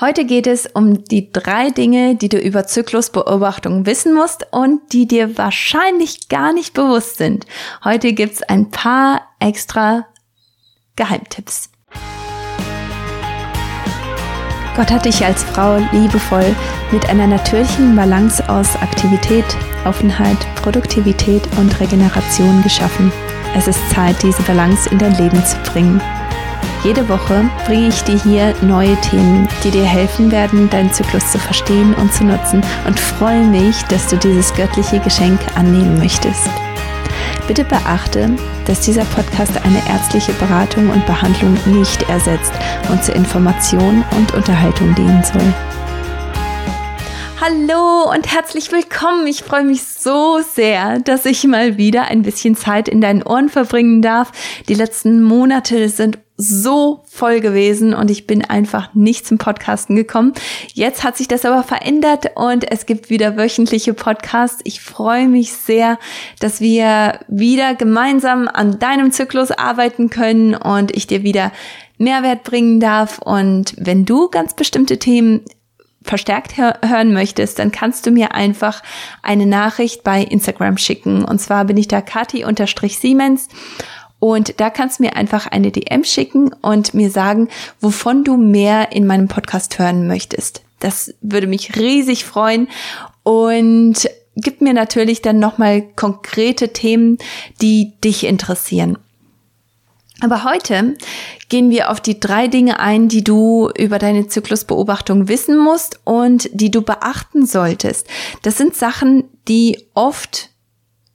Heute 0.00 0.24
geht 0.24 0.48
es 0.48 0.66
um 0.66 1.04
die 1.04 1.30
drei 1.30 1.70
Dinge, 1.70 2.16
die 2.16 2.28
du 2.28 2.36
über 2.36 2.66
Zyklusbeobachtung 2.66 3.86
wissen 3.86 4.12
musst 4.12 4.44
und 4.50 4.80
die 4.92 5.06
dir 5.06 5.38
wahrscheinlich 5.38 6.28
gar 6.28 6.52
nicht 6.52 6.74
bewusst 6.74 7.18
sind. 7.18 7.46
Heute 7.84 8.12
gibt's 8.12 8.42
ein 8.42 8.72
paar 8.72 9.20
extra 9.38 10.04
Geheimtipps. 10.96 11.70
Gott 14.74 14.90
hat 14.90 15.04
dich 15.04 15.24
als 15.24 15.44
Frau 15.44 15.78
liebevoll 15.92 16.56
mit 16.90 17.08
einer 17.08 17.28
natürlichen 17.28 17.94
Balance 17.94 18.42
aus 18.48 18.74
Aktivität, 18.74 19.44
Offenheit, 19.84 20.38
Produktivität 20.56 21.42
und 21.56 21.78
Regeneration 21.78 22.64
geschaffen. 22.64 23.12
Es 23.56 23.68
ist 23.68 23.90
Zeit, 23.90 24.20
diese 24.24 24.42
Balance 24.42 24.90
in 24.90 24.98
dein 24.98 25.14
Leben 25.14 25.40
zu 25.44 25.56
bringen. 25.70 26.00
Jede 26.84 27.08
Woche 27.08 27.50
bringe 27.64 27.88
ich 27.88 28.02
dir 28.02 28.22
hier 28.22 28.54
neue 28.60 28.94
Themen, 29.00 29.48
die 29.64 29.70
dir 29.70 29.86
helfen 29.86 30.30
werden, 30.30 30.68
deinen 30.68 30.92
Zyklus 30.92 31.32
zu 31.32 31.38
verstehen 31.38 31.94
und 31.94 32.12
zu 32.12 32.24
nutzen 32.24 32.62
und 32.86 33.00
freue 33.00 33.42
mich, 33.42 33.82
dass 33.84 34.06
du 34.08 34.18
dieses 34.18 34.52
göttliche 34.52 35.00
Geschenk 35.00 35.40
annehmen 35.54 35.98
möchtest. 35.98 36.46
Bitte 37.48 37.64
beachte, 37.64 38.36
dass 38.66 38.82
dieser 38.82 39.06
Podcast 39.06 39.52
eine 39.64 39.80
ärztliche 39.88 40.34
Beratung 40.34 40.90
und 40.90 41.06
Behandlung 41.06 41.56
nicht 41.64 42.02
ersetzt 42.10 42.52
und 42.90 43.02
zur 43.02 43.16
Information 43.16 44.04
und 44.18 44.34
Unterhaltung 44.34 44.94
dienen 44.94 45.22
soll. 45.24 45.54
Hallo 47.40 48.10
und 48.10 48.30
herzlich 48.30 48.70
willkommen. 48.72 49.26
Ich 49.26 49.42
freue 49.42 49.64
mich 49.64 49.82
so 49.84 50.40
sehr, 50.54 50.98
dass 50.98 51.24
ich 51.24 51.44
mal 51.44 51.78
wieder 51.78 52.04
ein 52.04 52.22
bisschen 52.22 52.56
Zeit 52.56 52.90
in 52.90 53.00
deinen 53.00 53.22
Ohren 53.22 53.48
verbringen 53.48 54.02
darf. 54.02 54.32
Die 54.68 54.74
letzten 54.74 55.22
Monate 55.22 55.88
sind 55.88 56.18
so 56.36 57.04
voll 57.06 57.40
gewesen 57.40 57.94
und 57.94 58.10
ich 58.10 58.26
bin 58.26 58.44
einfach 58.44 58.92
nicht 58.94 59.24
zum 59.26 59.38
Podcasten 59.38 59.94
gekommen. 59.94 60.32
Jetzt 60.72 61.04
hat 61.04 61.16
sich 61.16 61.28
das 61.28 61.44
aber 61.44 61.62
verändert 61.62 62.32
und 62.34 62.70
es 62.70 62.86
gibt 62.86 63.08
wieder 63.08 63.36
wöchentliche 63.36 63.94
Podcasts. 63.94 64.60
Ich 64.64 64.80
freue 64.80 65.28
mich 65.28 65.52
sehr, 65.52 65.98
dass 66.40 66.60
wir 66.60 67.20
wieder 67.28 67.76
gemeinsam 67.76 68.48
an 68.48 68.80
deinem 68.80 69.12
Zyklus 69.12 69.52
arbeiten 69.52 70.10
können 70.10 70.56
und 70.56 70.96
ich 70.96 71.06
dir 71.06 71.22
wieder 71.22 71.52
Mehrwert 71.98 72.42
bringen 72.42 72.80
darf. 72.80 73.18
Und 73.18 73.74
wenn 73.78 74.04
du 74.04 74.28
ganz 74.28 74.54
bestimmte 74.54 74.98
Themen 74.98 75.42
verstärkt 76.02 76.56
hören 76.56 77.12
möchtest, 77.12 77.60
dann 77.60 77.70
kannst 77.70 78.06
du 78.06 78.10
mir 78.10 78.34
einfach 78.34 78.82
eine 79.22 79.46
Nachricht 79.46 80.02
bei 80.02 80.22
Instagram 80.22 80.78
schicken. 80.78 81.24
Und 81.24 81.40
zwar 81.40 81.64
bin 81.64 81.76
ich 81.76 81.88
da 81.88 82.00
Kati-Siemens 82.02 83.48
und 84.24 84.58
da 84.58 84.70
kannst 84.70 84.98
du 84.98 85.02
mir 85.02 85.16
einfach 85.16 85.48
eine 85.48 85.70
DM 85.70 86.02
schicken 86.02 86.50
und 86.62 86.94
mir 86.94 87.10
sagen, 87.10 87.50
wovon 87.78 88.24
du 88.24 88.38
mehr 88.38 88.90
in 88.90 89.06
meinem 89.06 89.28
Podcast 89.28 89.78
hören 89.78 90.06
möchtest. 90.06 90.62
Das 90.80 91.12
würde 91.20 91.46
mich 91.46 91.76
riesig 91.76 92.24
freuen 92.24 92.68
und 93.22 94.08
gib 94.34 94.62
mir 94.62 94.72
natürlich 94.72 95.20
dann 95.20 95.38
nochmal 95.40 95.82
konkrete 95.82 96.72
Themen, 96.72 97.18
die 97.60 97.92
dich 98.02 98.24
interessieren. 98.24 98.96
Aber 100.22 100.42
heute 100.44 100.96
gehen 101.50 101.68
wir 101.68 101.90
auf 101.90 102.00
die 102.00 102.18
drei 102.18 102.48
Dinge 102.48 102.80
ein, 102.80 103.08
die 103.08 103.24
du 103.24 103.68
über 103.76 103.98
deine 103.98 104.26
Zyklusbeobachtung 104.28 105.28
wissen 105.28 105.58
musst 105.58 106.00
und 106.04 106.48
die 106.54 106.70
du 106.70 106.80
beachten 106.80 107.44
solltest. 107.44 108.06
Das 108.40 108.56
sind 108.56 108.74
Sachen, 108.74 109.24
die 109.48 109.84
oft 109.92 110.48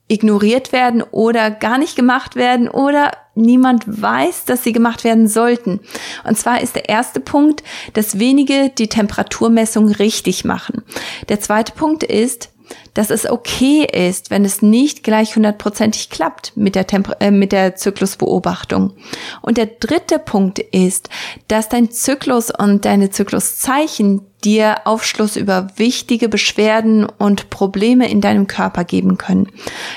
ignoriert 0.10 0.74
werden 0.74 1.02
oder 1.02 1.52
gar 1.52 1.78
nicht 1.78 1.96
gemacht 1.96 2.36
werden 2.36 2.68
oder 2.68 3.12
niemand 3.36 3.84
weiß, 3.88 4.44
dass 4.46 4.64
sie 4.64 4.74
gemacht 4.74 5.04
werden 5.04 5.28
sollten. 5.28 5.80
Und 6.28 6.38
zwar 6.38 6.62
ist 6.62 6.76
der 6.76 6.90
erste 6.90 7.22
Punkt, 7.22 7.64
dass 7.94 8.20
wenige 8.20 8.70
die 8.70 8.90
Temperaturmessung 8.90 9.90
richtig 9.90 10.44
machen. 10.44 10.84
Der 11.30 11.40
zweite 11.40 11.72
Punkt 11.74 12.04
ist, 12.04 12.50
dass 12.94 13.10
es 13.10 13.30
okay 13.30 13.86
ist, 13.86 14.30
wenn 14.30 14.46
es 14.46 14.62
nicht 14.62 15.04
gleich 15.04 15.36
hundertprozentig 15.36 16.10
klappt 16.10 16.54
mit 16.56 16.76
der, 16.76 16.88
Temper 16.88 17.18
äh, 17.20 17.32
mit 17.32 17.52
der 17.52 17.76
Zyklusbeobachtung. 17.76 18.94
Und 19.42 19.58
der 19.58 19.68
dritte 19.68 20.20
Punkt 20.20 20.60
ist, 20.60 21.10
dass 21.48 21.70
dein 21.70 21.92
Zyklus 21.92 22.52
und 22.52 22.86
deine 22.86 23.10
Zykluszeichen 23.10 24.22
dir 24.44 24.82
Aufschluss 24.86 25.36
über 25.36 25.68
wichtige 25.76 26.30
Beschwerden 26.30 27.06
und 27.06 27.50
Probleme 27.50 28.10
in 28.10 28.22
deinem 28.22 28.48
Körper 28.48 28.84
geben 28.84 29.18
können. 29.18 29.50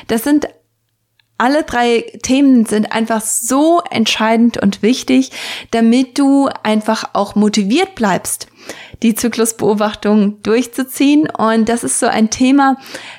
Das 0.08 0.24
sind 0.24 0.48
alle 1.42 1.64
drei 1.64 2.04
Themen 2.22 2.66
sind 2.66 2.92
einfach 2.92 3.20
so 3.20 3.82
entscheidend 3.90 4.58
und 4.58 4.80
wichtig, 4.80 5.32
damit 5.72 6.16
du 6.18 6.48
einfach 6.62 7.10
auch 7.14 7.34
motiviert 7.34 7.96
bleibst, 7.96 8.46
die 9.02 9.14
Zyklusbeobachtung 9.14 10.42
durchzuziehen. 10.42 11.28
Und 11.28 11.68
das 11.68 11.84
ist 11.84 11.98
so 12.00 12.06
ein 12.06 12.30
Thema, 12.30 12.76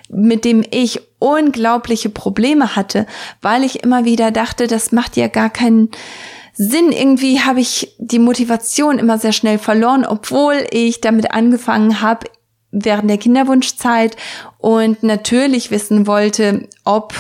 mit 0.10 0.46
dem 0.46 0.64
ich 0.72 1.02
unglaubliche 1.20 2.10
Probleme 2.10 2.76
hatte, 2.76 3.06
weil 3.42 3.64
ich 3.64 3.84
immer 3.84 4.06
wieder 4.06 4.32
dachte, 4.32 4.68
das 4.68 4.92
macht 4.92 5.18
ja 5.18 5.28
gar 5.28 5.50
keinen 5.50 5.90
Sinn. 6.54 6.92
Irgendwie 6.92 7.42
habe 7.42 7.60
ich 7.60 7.96
die 7.98 8.20
Motivation 8.20 9.00
immer 9.00 9.18
sehr 9.18 9.32
schnell 9.32 9.58
verloren, 9.58 10.06
obwohl 10.06 10.66
ich 10.72 11.02
damit 11.02 11.32
angefangen 11.32 12.02
habe 12.02 12.28
während 12.72 13.10
der 13.10 13.18
Kinderwunschzeit 13.18 14.18
und 14.58 15.04
natürlich 15.04 15.70
wissen 15.72 16.08
wollte, 16.08 16.68
ob 16.84 17.14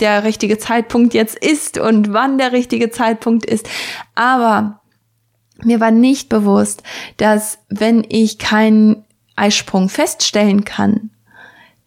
der 0.00 0.24
richtige 0.24 0.58
Zeitpunkt 0.58 1.14
jetzt 1.14 1.36
ist 1.36 1.78
und 1.78 2.12
wann 2.12 2.36
der 2.36 2.52
richtige 2.52 2.90
Zeitpunkt 2.90 3.46
ist. 3.46 3.68
Aber 4.14 4.81
mir 5.64 5.80
war 5.80 5.90
nicht 5.90 6.28
bewusst, 6.28 6.82
dass 7.16 7.58
wenn 7.68 8.04
ich 8.08 8.38
keinen 8.38 9.04
Eisprung 9.36 9.88
feststellen 9.88 10.64
kann, 10.64 11.10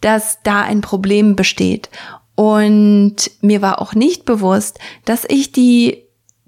dass 0.01 0.39
da 0.43 0.61
ein 0.61 0.81
Problem 0.81 1.35
besteht. 1.35 1.89
Und 2.35 3.31
mir 3.41 3.61
war 3.61 3.81
auch 3.81 3.93
nicht 3.93 4.25
bewusst, 4.25 4.79
dass 5.05 5.25
ich 5.27 5.51
die 5.51 6.03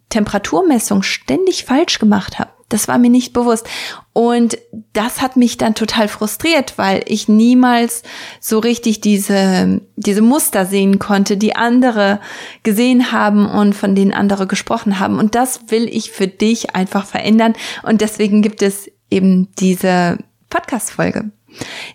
Temperaturmessung 0.10 1.04
ständig 1.04 1.66
falsch 1.66 2.00
gemacht 2.00 2.40
habe. 2.40 2.52
Das 2.70 2.88
war 2.88 2.98
mir 2.98 3.10
nicht 3.10 3.32
bewusst. 3.32 3.68
Und 4.12 4.58
das 4.94 5.22
hat 5.22 5.38
mich 5.38 5.58
dann 5.58 5.76
total 5.76 6.08
frustriert, 6.08 6.78
weil 6.78 7.04
ich 7.06 7.30
niemals 7.30 8.04
so 8.42 8.60
richtig 8.60 9.00
diese, 9.00 9.82
diese 9.96 10.22
Muster 10.22 10.66
sehen 10.66 11.00
konnte, 11.00 11.38
die 11.38 11.56
andere 11.56 12.20
gesehen 12.64 13.12
haben 13.12 13.46
und 13.46 13.74
von 13.74 13.96
denen 13.96 14.14
andere 14.14 14.48
gesprochen 14.48 15.00
haben. 15.00 15.18
Und 15.18 15.36
das 15.36 15.70
will 15.70 15.88
ich 15.88 16.12
für 16.12 16.28
dich 16.28 16.76
einfach 16.76 17.06
verändern. 17.06 17.54
Und 17.84 18.02
deswegen 18.02 18.42
gibt 18.42 18.62
es 18.62 18.92
eben 19.10 19.50
diese 19.60 20.18
Podcast-Folge. 20.50 21.32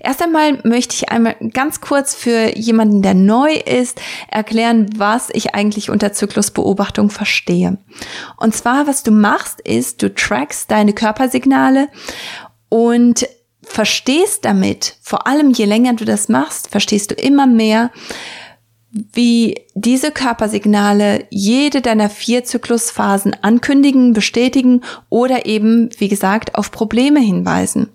Erst 0.00 0.22
einmal 0.22 0.58
möchte 0.64 0.94
ich 0.94 1.10
einmal 1.10 1.36
ganz 1.52 1.80
kurz 1.80 2.14
für 2.14 2.56
jemanden, 2.56 3.02
der 3.02 3.14
neu 3.14 3.54
ist, 3.54 4.00
erklären, 4.28 4.90
was 4.96 5.28
ich 5.32 5.54
eigentlich 5.54 5.90
unter 5.90 6.12
Zyklusbeobachtung 6.12 7.10
verstehe. 7.10 7.78
Und 8.36 8.54
zwar, 8.54 8.86
was 8.86 9.02
du 9.02 9.10
machst, 9.10 9.60
ist, 9.60 10.02
du 10.02 10.14
trackst 10.14 10.70
deine 10.70 10.92
Körpersignale 10.92 11.88
und 12.68 13.26
verstehst 13.62 14.44
damit, 14.44 14.96
vor 15.02 15.26
allem 15.26 15.50
je 15.50 15.64
länger 15.64 15.94
du 15.94 16.04
das 16.04 16.28
machst, 16.28 16.68
verstehst 16.68 17.10
du 17.10 17.14
immer 17.14 17.46
mehr, 17.46 17.90
wie 18.92 19.62
diese 19.74 20.10
Körpersignale 20.10 21.26
jede 21.30 21.80
deiner 21.80 22.10
vier 22.10 22.44
Zyklusphasen 22.44 23.34
ankündigen, 23.42 24.12
bestätigen 24.12 24.82
oder 25.08 25.46
eben, 25.46 25.88
wie 25.98 26.08
gesagt, 26.08 26.54
auf 26.56 26.70
Probleme 26.70 27.20
hinweisen. 27.20 27.88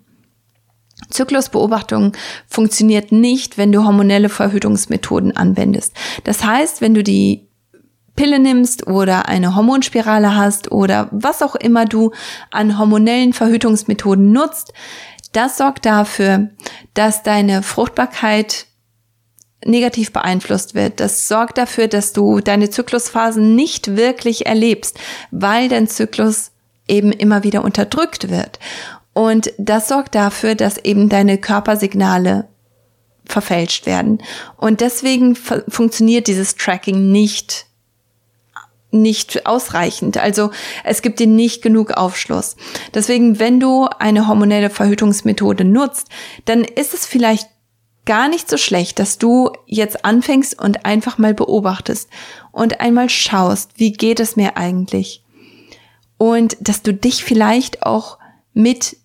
Zyklusbeobachtung 1.10 2.12
funktioniert 2.46 3.12
nicht, 3.12 3.58
wenn 3.58 3.72
du 3.72 3.84
hormonelle 3.84 4.28
Verhütungsmethoden 4.28 5.36
anwendest. 5.36 5.94
Das 6.24 6.44
heißt, 6.44 6.80
wenn 6.80 6.94
du 6.94 7.02
die 7.02 7.48
Pille 8.16 8.40
nimmst 8.40 8.86
oder 8.88 9.28
eine 9.28 9.54
Hormonspirale 9.54 10.34
hast 10.34 10.72
oder 10.72 11.08
was 11.12 11.40
auch 11.40 11.54
immer 11.54 11.84
du 11.84 12.10
an 12.50 12.78
hormonellen 12.78 13.32
Verhütungsmethoden 13.32 14.32
nutzt, 14.32 14.72
das 15.32 15.56
sorgt 15.56 15.86
dafür, 15.86 16.50
dass 16.94 17.22
deine 17.22 17.62
Fruchtbarkeit 17.62 18.66
negativ 19.64 20.12
beeinflusst 20.12 20.74
wird. 20.74 21.00
Das 21.00 21.28
sorgt 21.28 21.58
dafür, 21.58 21.88
dass 21.88 22.12
du 22.12 22.40
deine 22.40 22.70
Zyklusphasen 22.70 23.54
nicht 23.54 23.96
wirklich 23.96 24.46
erlebst, 24.46 24.98
weil 25.30 25.68
dein 25.68 25.88
Zyklus 25.88 26.50
eben 26.88 27.12
immer 27.12 27.44
wieder 27.44 27.64
unterdrückt 27.64 28.30
wird. 28.30 28.58
Und 29.18 29.52
das 29.58 29.88
sorgt 29.88 30.14
dafür, 30.14 30.54
dass 30.54 30.78
eben 30.78 31.08
deine 31.08 31.38
Körpersignale 31.38 32.46
verfälscht 33.24 33.84
werden. 33.84 34.22
Und 34.56 34.80
deswegen 34.80 35.34
funktioniert 35.34 36.28
dieses 36.28 36.54
Tracking 36.54 37.10
nicht 37.10 37.66
nicht 38.92 39.44
ausreichend. 39.44 40.18
Also 40.18 40.52
es 40.84 41.02
gibt 41.02 41.18
dir 41.18 41.26
nicht 41.26 41.62
genug 41.62 41.90
Aufschluss. 41.94 42.54
Deswegen, 42.94 43.40
wenn 43.40 43.58
du 43.58 43.88
eine 43.98 44.28
hormonelle 44.28 44.70
Verhütungsmethode 44.70 45.64
nutzt, 45.64 46.06
dann 46.44 46.62
ist 46.62 46.94
es 46.94 47.04
vielleicht 47.04 47.48
gar 48.06 48.28
nicht 48.28 48.48
so 48.48 48.56
schlecht, 48.56 49.00
dass 49.00 49.18
du 49.18 49.50
jetzt 49.66 50.04
anfängst 50.04 50.62
und 50.62 50.86
einfach 50.86 51.18
mal 51.18 51.34
beobachtest 51.34 52.08
und 52.52 52.80
einmal 52.80 53.10
schaust, 53.10 53.72
wie 53.78 53.92
geht 53.92 54.20
es 54.20 54.36
mir 54.36 54.56
eigentlich? 54.56 55.24
Und 56.18 56.56
dass 56.60 56.82
du 56.82 56.94
dich 56.94 57.24
vielleicht 57.24 57.82
auch 57.82 58.18
mit 58.54 58.96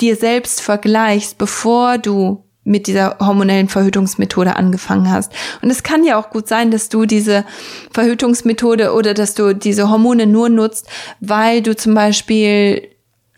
dir 0.00 0.16
selbst 0.16 0.60
vergleichst, 0.60 1.38
bevor 1.38 1.98
du 1.98 2.44
mit 2.62 2.86
dieser 2.86 3.16
hormonellen 3.18 3.68
Verhütungsmethode 3.68 4.54
angefangen 4.56 5.10
hast. 5.10 5.32
Und 5.62 5.70
es 5.70 5.82
kann 5.82 6.04
ja 6.04 6.18
auch 6.18 6.30
gut 6.30 6.46
sein, 6.46 6.70
dass 6.70 6.88
du 6.88 7.06
diese 7.06 7.44
Verhütungsmethode 7.92 8.92
oder 8.92 9.14
dass 9.14 9.34
du 9.34 9.54
diese 9.54 9.90
Hormone 9.90 10.26
nur 10.26 10.48
nutzt, 10.48 10.88
weil 11.20 11.62
du 11.62 11.74
zum 11.74 11.94
Beispiel 11.94 12.88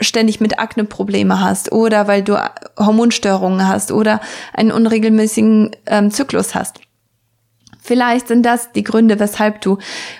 ständig 0.01 0.41
mit 0.41 0.59
Akne 0.59 0.85
Probleme 0.85 1.41
hast 1.41 1.71
oder 1.71 2.09
weil 2.09 2.23
du 2.23 2.37
Hormonstörungen 2.79 3.67
hast 3.69 3.93
oder 3.93 4.21
einen 4.53 4.73
unregelmäßigen 4.73 5.71
ähm, 5.87 6.11
Zyklus 6.11 6.55
hast. 6.55 6.81
Vielleicht 7.81 8.29
sind 8.29 8.45
das 8.45 8.73
die 8.73 8.85
Gründe, 8.85 9.19
weshalb 9.19 9.61
du 9.61 9.79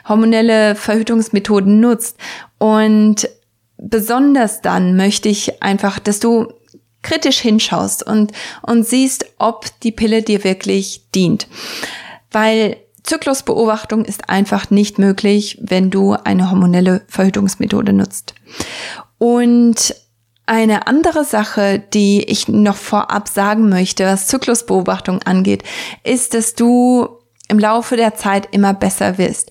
hormonelle 0.09 0.75
Verhütungsmethoden 0.75 1.81
nutzt. 1.81 2.19
Und 2.59 3.29
besonders 3.83 4.63
dann 4.63 4.97
möchte 4.97 5.29
ich 5.29 5.63
einfach, 5.63 5.99
dass 5.99 6.21
du 6.21 6.53
kritisch 7.03 7.41
hinschaust 7.41 8.07
und, 8.07 8.33
und 8.63 8.87
siehst, 8.87 9.27
ob 9.39 9.69
die 9.81 9.93
Pille 9.93 10.23
dir 10.23 10.45
wirklich 10.45 11.03
dient. 11.15 11.49
Weil 12.31 12.77
Zyklusbeobachtung 13.03 14.05
ist 14.05 14.31
einfach 14.31 14.71
nicht 14.71 14.99
möglich, 14.99 15.59
wenn 15.61 15.91
du 15.91 16.13
eine 16.13 16.51
hormonelle 16.51 17.03
Verhütungsmethode 17.09 17.93
nutzt. 17.93 18.35
Und 19.19 19.97
eine 20.47 20.87
andere 20.87 21.25
Sache, 21.25 21.83
die 21.93 22.23
ich 22.23 22.47
noch 22.49 22.77
vorab 22.77 23.29
sagen 23.29 23.69
möchte, 23.69 24.07
was 24.07 24.29
Zyklusbeobachtung 24.29 25.23
angeht, 25.23 25.65
ist, 26.05 26.35
dass 26.35 26.55
du 26.55 27.09
im 27.49 27.59
Laufe 27.59 27.97
der 27.97 28.15
Zeit 28.15 28.49
immer 28.53 28.75
besser 28.75 29.19
wirst 29.19 29.51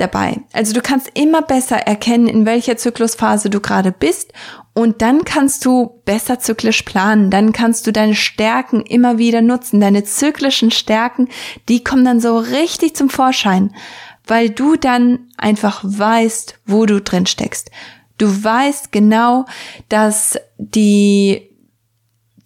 dabei. 0.00 0.38
Also 0.52 0.72
du 0.72 0.80
kannst 0.80 1.10
immer 1.14 1.42
besser 1.42 1.76
erkennen, 1.76 2.26
in 2.26 2.46
welcher 2.46 2.76
Zyklusphase 2.76 3.50
du 3.50 3.60
gerade 3.60 3.92
bist 3.92 4.32
und 4.72 5.02
dann 5.02 5.24
kannst 5.24 5.64
du 5.64 6.00
besser 6.04 6.38
zyklisch 6.38 6.82
planen. 6.82 7.30
Dann 7.30 7.52
kannst 7.52 7.86
du 7.86 7.92
deine 7.92 8.14
Stärken 8.14 8.82
immer 8.82 9.18
wieder 9.18 9.42
nutzen. 9.42 9.80
Deine 9.80 10.04
zyklischen 10.04 10.70
Stärken, 10.70 11.28
die 11.68 11.84
kommen 11.84 12.04
dann 12.04 12.20
so 12.20 12.38
richtig 12.38 12.96
zum 12.96 13.10
Vorschein, 13.10 13.74
weil 14.26 14.50
du 14.50 14.76
dann 14.76 15.28
einfach 15.36 15.80
weißt, 15.84 16.60
wo 16.66 16.86
du 16.86 17.00
drin 17.00 17.26
steckst. 17.26 17.70
Du 18.16 18.44
weißt 18.44 18.92
genau, 18.92 19.44
dass 19.88 20.38
die 20.58 21.49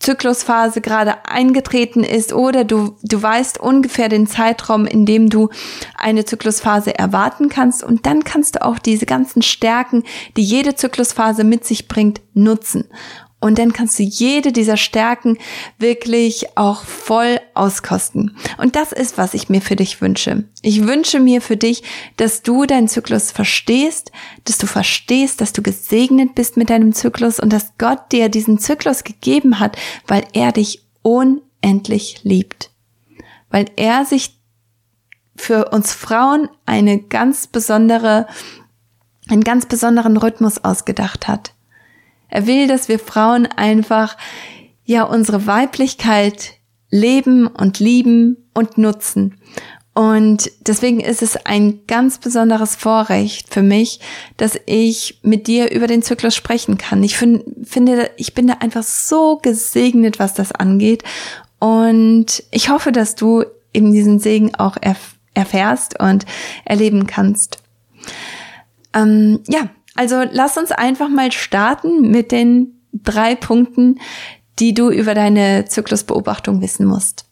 Zyklusphase 0.04 0.82
gerade 0.82 1.24
eingetreten 1.24 2.04
ist 2.04 2.34
oder 2.34 2.64
du, 2.64 2.96
du 3.02 3.22
weißt 3.22 3.58
ungefähr 3.58 4.10
den 4.10 4.26
Zeitraum, 4.26 4.86
in 4.86 5.06
dem 5.06 5.30
du 5.30 5.48
eine 5.96 6.26
Zyklusphase 6.26 6.98
erwarten 6.98 7.48
kannst 7.48 7.82
und 7.82 8.04
dann 8.04 8.22
kannst 8.22 8.56
du 8.56 8.64
auch 8.64 8.78
diese 8.78 9.06
ganzen 9.06 9.40
Stärken, 9.40 10.04
die 10.36 10.42
jede 10.42 10.74
Zyklusphase 10.74 11.42
mit 11.42 11.64
sich 11.64 11.88
bringt, 11.88 12.20
nutzen. 12.34 12.84
Und 13.44 13.58
dann 13.58 13.74
kannst 13.74 13.98
du 13.98 14.02
jede 14.02 14.52
dieser 14.52 14.78
Stärken 14.78 15.36
wirklich 15.76 16.56
auch 16.56 16.82
voll 16.82 17.38
auskosten. 17.52 18.38
Und 18.56 18.74
das 18.74 18.90
ist, 18.90 19.18
was 19.18 19.34
ich 19.34 19.50
mir 19.50 19.60
für 19.60 19.76
dich 19.76 20.00
wünsche. 20.00 20.44
Ich 20.62 20.86
wünsche 20.86 21.20
mir 21.20 21.42
für 21.42 21.58
dich, 21.58 21.82
dass 22.16 22.40
du 22.40 22.64
deinen 22.64 22.88
Zyklus 22.88 23.32
verstehst, 23.32 24.12
dass 24.44 24.56
du 24.56 24.66
verstehst, 24.66 25.42
dass 25.42 25.52
du 25.52 25.60
gesegnet 25.60 26.34
bist 26.34 26.56
mit 26.56 26.70
deinem 26.70 26.94
Zyklus 26.94 27.38
und 27.38 27.52
dass 27.52 27.76
Gott 27.76 28.12
dir 28.12 28.30
diesen 28.30 28.58
Zyklus 28.58 29.04
gegeben 29.04 29.60
hat, 29.60 29.76
weil 30.06 30.24
er 30.32 30.50
dich 30.50 30.82
unendlich 31.02 32.20
liebt. 32.22 32.70
Weil 33.50 33.66
er 33.76 34.06
sich 34.06 34.38
für 35.36 35.68
uns 35.68 35.92
Frauen 35.92 36.48
eine 36.64 36.98
ganz 36.98 37.46
besondere, 37.46 38.26
einen 39.28 39.44
ganz 39.44 39.66
besonderen 39.66 40.16
Rhythmus 40.16 40.64
ausgedacht 40.64 41.28
hat. 41.28 41.53
Er 42.34 42.48
will, 42.48 42.66
dass 42.66 42.88
wir 42.88 42.98
Frauen 42.98 43.46
einfach, 43.46 44.16
ja, 44.84 45.04
unsere 45.04 45.46
Weiblichkeit 45.46 46.54
leben 46.90 47.46
und 47.46 47.78
lieben 47.78 48.48
und 48.54 48.76
nutzen. 48.76 49.38
Und 49.94 50.50
deswegen 50.66 50.98
ist 50.98 51.22
es 51.22 51.36
ein 51.46 51.86
ganz 51.86 52.18
besonderes 52.18 52.74
Vorrecht 52.74 53.54
für 53.54 53.62
mich, 53.62 54.00
dass 54.36 54.58
ich 54.66 55.20
mit 55.22 55.46
dir 55.46 55.70
über 55.70 55.86
den 55.86 56.02
Zyklus 56.02 56.34
sprechen 56.34 56.76
kann. 56.76 57.04
Ich 57.04 57.16
find, 57.16 57.44
finde, 57.62 58.10
ich 58.16 58.34
bin 58.34 58.48
da 58.48 58.54
einfach 58.54 58.82
so 58.82 59.38
gesegnet, 59.40 60.18
was 60.18 60.34
das 60.34 60.50
angeht. 60.50 61.04
Und 61.60 62.42
ich 62.50 62.68
hoffe, 62.68 62.90
dass 62.90 63.14
du 63.14 63.44
eben 63.72 63.92
diesen 63.92 64.18
Segen 64.18 64.56
auch 64.56 64.76
erf 64.80 65.14
erfährst 65.34 66.00
und 66.00 66.26
erleben 66.64 67.06
kannst. 67.06 67.58
Ähm, 68.92 69.40
ja, 69.48 69.68
also 69.94 70.22
lass 70.30 70.56
uns 70.56 70.72
einfach 70.72 71.08
mal 71.08 71.32
starten 71.32 72.10
mit 72.10 72.32
den 72.32 72.80
drei 72.92 73.34
Punkten, 73.34 74.00
die 74.58 74.74
du 74.74 74.90
über 74.90 75.14
deine 75.14 75.64
Zyklusbeobachtung 75.66 76.60
wissen 76.60 76.86
musst. 76.86 77.26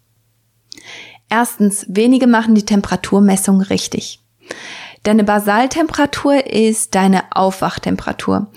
Erstens, 1.28 1.86
wenige 1.88 2.26
machen 2.26 2.54
die 2.54 2.64
Temperaturmessung 2.64 3.60
richtig. 3.62 4.20
Deine 5.02 5.24
Basaltemperatur 5.24 6.46
ist 6.46 6.94
deine 6.94 7.24
Aufwachtemperatur 7.34 8.48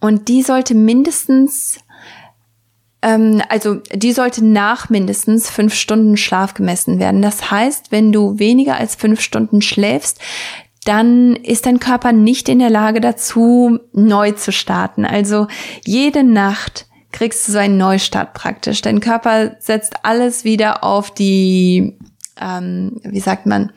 und 0.00 0.28
die 0.28 0.42
sollte 0.42 0.74
mindestens, 0.74 1.78
ähm, 3.00 3.40
also 3.48 3.76
die 3.92 4.12
sollte 4.12 4.44
nach 4.44 4.90
mindestens 4.90 5.48
fünf 5.48 5.74
Stunden 5.74 6.16
Schlaf 6.16 6.52
gemessen 6.52 6.98
werden. 6.98 7.22
Das 7.22 7.50
heißt, 7.50 7.90
wenn 7.90 8.12
du 8.12 8.38
weniger 8.38 8.76
als 8.76 8.96
fünf 8.96 9.20
Stunden 9.20 9.62
schläfst, 9.62 10.20
dann 10.84 11.36
ist 11.36 11.66
dein 11.66 11.80
Körper 11.80 12.12
nicht 12.12 12.48
in 12.48 12.58
der 12.58 12.70
Lage 12.70 13.00
dazu, 13.00 13.78
neu 13.92 14.32
zu 14.32 14.52
starten. 14.52 15.04
Also 15.04 15.46
jede 15.84 16.22
Nacht 16.22 16.86
kriegst 17.10 17.48
du 17.48 17.52
so 17.52 17.58
einen 17.58 17.78
Neustart 17.78 18.34
praktisch. 18.34 18.82
Dein 18.82 19.00
Körper 19.00 19.56
setzt 19.60 19.94
alles 20.02 20.44
wieder 20.44 20.84
auf 20.84 21.10
die, 21.10 21.96
ähm, 22.40 23.00
wie 23.04 23.20
sagt 23.20 23.46
man, 23.46 23.72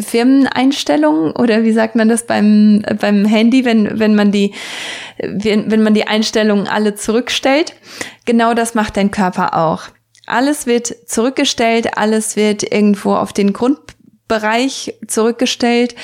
Firmeneinstellungen 0.00 1.32
oder 1.32 1.62
wie 1.62 1.72
sagt 1.72 1.94
man 1.94 2.08
das 2.08 2.26
beim, 2.26 2.82
beim 2.98 3.24
Handy, 3.24 3.64
wenn, 3.64 4.00
wenn 4.00 4.14
man 4.14 4.32
die, 4.32 4.54
wenn, 5.18 5.70
wenn 5.70 5.82
man 5.82 5.94
die 5.94 6.08
Einstellungen 6.08 6.66
alle 6.66 6.94
zurückstellt. 6.94 7.74
Genau 8.24 8.54
das 8.54 8.74
macht 8.74 8.96
dein 8.96 9.10
Körper 9.10 9.56
auch. 9.56 9.82
Alles 10.26 10.66
wird 10.66 10.92
zurückgestellt, 11.06 11.96
alles 11.96 12.36
wird 12.36 12.62
irgendwo 12.62 13.14
auf 13.14 13.32
den 13.32 13.52
Grundbereich 13.52 14.94
zurückgestellt 15.06 15.94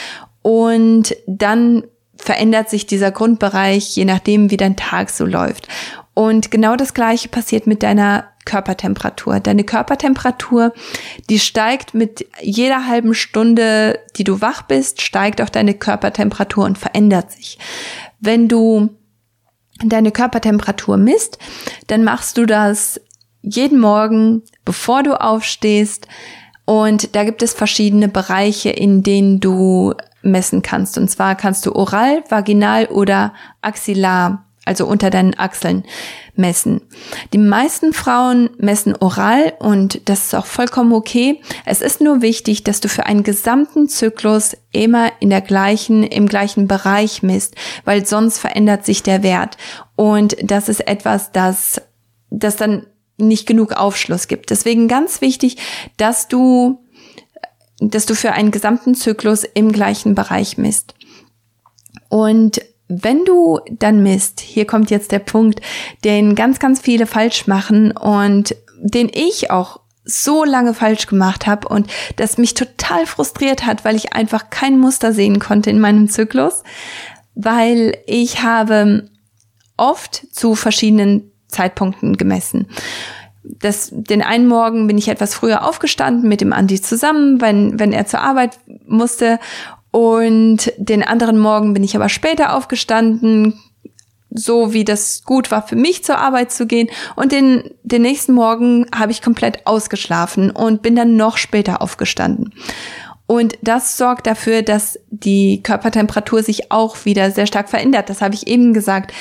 und 0.45 1.17
dann 1.27 1.85
verändert 2.17 2.69
sich 2.69 2.85
dieser 2.85 3.11
Grundbereich, 3.11 3.97
je 3.97 4.05
nachdem, 4.05 4.51
wie 4.51 4.59
dein 4.59 4.77
Tag 4.77 5.09
so 5.09 5.25
läuft. 5.25 5.69
Und 6.13 6.51
genau 6.51 6.77
das 6.77 6.93
Gleiche 6.93 7.31
passiert 7.31 7.67
mit 7.67 7.83
deiner 7.83 8.29
Körpertemperatur. 8.45 9.41
Deine 9.41 9.65
Körpertemperatur, 9.65 10.75
die 11.31 11.39
steigt 11.39 11.95
mit 11.95 12.27
jeder 12.43 12.87
halben 12.87 13.15
Stunde, 13.15 13.99
die 14.17 14.25
du 14.25 14.43
wach 14.43 14.63
bist, 14.63 15.01
steigt 15.01 15.41
auch 15.41 15.49
deine 15.49 15.73
Körpertemperatur 15.73 16.67
und 16.67 16.77
verändert 16.77 17.33
sich. 17.33 17.59
Wenn 18.21 18.47
du 18.47 18.91
deine 19.83 20.13
Körpertemperatur 20.13 20.99
misst, 20.99 21.39
dann 21.87 22.05
machst 22.05 22.37
du 22.37 22.45
das 22.45 23.01
jeden 23.41 23.81
Morgen, 23.81 24.43
bevor 24.67 25.03
du 25.03 25.19
aufstehst. 25.19 26.07
Und 26.67 27.17
da 27.17 27.25
gibt 27.25 27.43
es 27.43 27.55
verschiedene 27.55 28.09
Bereiche, 28.09 28.69
in 28.69 29.03
denen 29.03 29.41
du 29.41 29.95
messen 30.25 30.63
kannst. 30.63 30.99
Und 30.99 31.09
zwar 31.09 31.35
kannst 31.35 31.67
du 31.67 31.75
oral, 31.75 32.25
vaginal 32.29 32.87
oder 32.87 33.35
axillar, 33.61 34.47
also 34.65 34.87
unter 34.87 35.11
deinen 35.11 35.39
Achseln, 35.39 35.85
messen. 36.37 36.81
Die 37.33 37.39
meisten 37.39 37.93
Frauen 37.93 38.51
messen 38.59 38.97
oral 38.97 39.53
und 39.59 40.09
das 40.09 40.25
ist 40.25 40.35
auch 40.35 40.47
vollkommen 40.47 40.93
okay. 40.93 41.41
Es 41.65 41.81
ist 41.81 42.01
nur 42.01 42.23
wichtig, 42.23 42.65
dass 42.65 42.81
du 42.81 42.89
für 42.89 43.07
einen 43.07 43.23
gesamten 43.23 43.89
Zyklus 43.89 44.57
immer 44.73 45.13
in 45.21 45.31
der 45.31 45.43
gleichen, 45.43 46.03
im 46.03 46.27
gleichen 46.27 46.67
Bereich 46.67 47.23
misst, 47.23 47.55
weil 47.85 48.07
sonst 48.07 48.39
verändert 48.39 48.85
sich 48.85 49.03
der 49.03 49.23
Wert. 49.23 49.57
Und 49.97 50.37
das 50.43 50.69
ist 50.69 50.87
etwas, 50.89 51.31
das, 51.31 51.81
das 52.31 52.57
dann 52.57 52.87
nicht 53.17 53.47
genug 53.47 53.73
Aufschluss 53.73 54.27
gibt. 54.27 54.51
Deswegen 54.51 54.89
ganz 54.89 55.21
wichtig, 55.21 55.59
dass 55.97 56.27
du 56.27 56.84
dass 57.81 58.07
du 58.07 58.15
für 58.15 58.33
einen 58.33 58.51
gesamten 58.51 58.95
Zyklus 58.95 59.45
im 59.45 59.73
gleichen 59.73 60.15
Bereich 60.15 60.59
misst. 60.59 60.95
Und 62.09 62.61
wenn 62.89 63.25
du 63.25 63.61
dann 63.71 64.03
misst, 64.03 64.41
hier 64.41 64.67
kommt 64.67 64.91
jetzt 64.91 65.11
der 65.13 65.19
Punkt, 65.19 65.61
den 66.05 66.35
ganz, 66.35 66.59
ganz 66.59 66.81
viele 66.81 67.07
falsch 67.07 67.47
machen 67.47 67.93
und 67.93 68.55
den 68.79 69.11
ich 69.13 69.51
auch 69.51 69.81
so 70.05 70.45
lange 70.45 70.75
falsch 70.75 71.07
gemacht 71.07 71.47
habe 71.47 71.67
und 71.69 71.91
das 72.17 72.37
mich 72.37 72.53
total 72.53 73.07
frustriert 73.07 73.65
hat, 73.65 73.85
weil 73.85 73.97
ich 73.97 74.13
einfach 74.13 74.51
kein 74.51 74.79
Muster 74.79 75.15
sehen 75.15 75.39
konnte 75.39 75.71
in 75.71 75.81
meinem 75.81 76.09
Zyklus, 76.11 76.63
weil 77.35 77.97
ich 78.07 78.43
habe 78.43 79.09
oft 79.79 80.27
zu 80.31 80.55
verschiedenen 80.55 81.33
Zeitpunkten 81.49 82.17
gemessen 82.19 82.69
das, 83.45 83.91
den 83.93 84.23
einen 84.23 84.47
Morgen 84.47 84.87
bin 84.87 84.99
ich 84.99 85.09
etwas 85.09 85.35
früher 85.35 85.65
aufgestanden 85.67 86.29
mit 86.29 86.41
dem 86.41 86.53
Andi 86.53 86.81
zusammen, 86.81 87.41
wenn, 87.41 87.79
wenn 87.79 87.93
er 87.93 88.07
zur 88.07 88.21
Arbeit 88.21 88.59
musste. 88.87 89.39
Und 89.91 90.73
den 90.77 91.03
anderen 91.03 91.39
Morgen 91.39 91.75
bin 91.75 91.85
ich 91.85 91.95
aber 91.95 92.09
später 92.09 92.55
aufgestanden, 92.55 93.61
so, 94.37 94.73
wie 94.73 94.85
das 94.85 95.23
gut 95.25 95.53
war 95.53 95.67
für 95.67 95.77
mich 95.77 96.03
zur 96.03 96.19
Arbeit 96.19 96.51
zu 96.51 96.67
gehen. 96.67 96.91
Und 97.15 97.31
den, 97.31 97.71
den 97.85 98.03
nächsten 98.03 98.33
Morgen 98.33 98.87
habe 98.93 99.13
ich 99.13 99.23
komplett 99.23 99.67
ausgeschlafen 99.67 100.51
und 100.51 100.83
bin 100.83 100.97
dann 100.97 101.17
noch 101.17 101.37
später 101.37 101.81
aufgestanden. 101.81 102.53
Und 103.27 103.57
das 103.63 103.97
sorgt 103.97 104.27
dafür, 104.27 104.63
dass 104.63 104.99
die 105.11 105.63
Körpertemperatur 105.63 106.43
sich 106.43 106.71
auch 106.71 107.05
wieder 107.07 107.31
sehr 107.31 107.47
stark 107.47 107.71
verändert. 107.71 108.11
Das 108.11 108.21
habe 108.21 108.35
ich 108.35 108.47
eben 108.47 108.75
gesagt. 108.75 109.15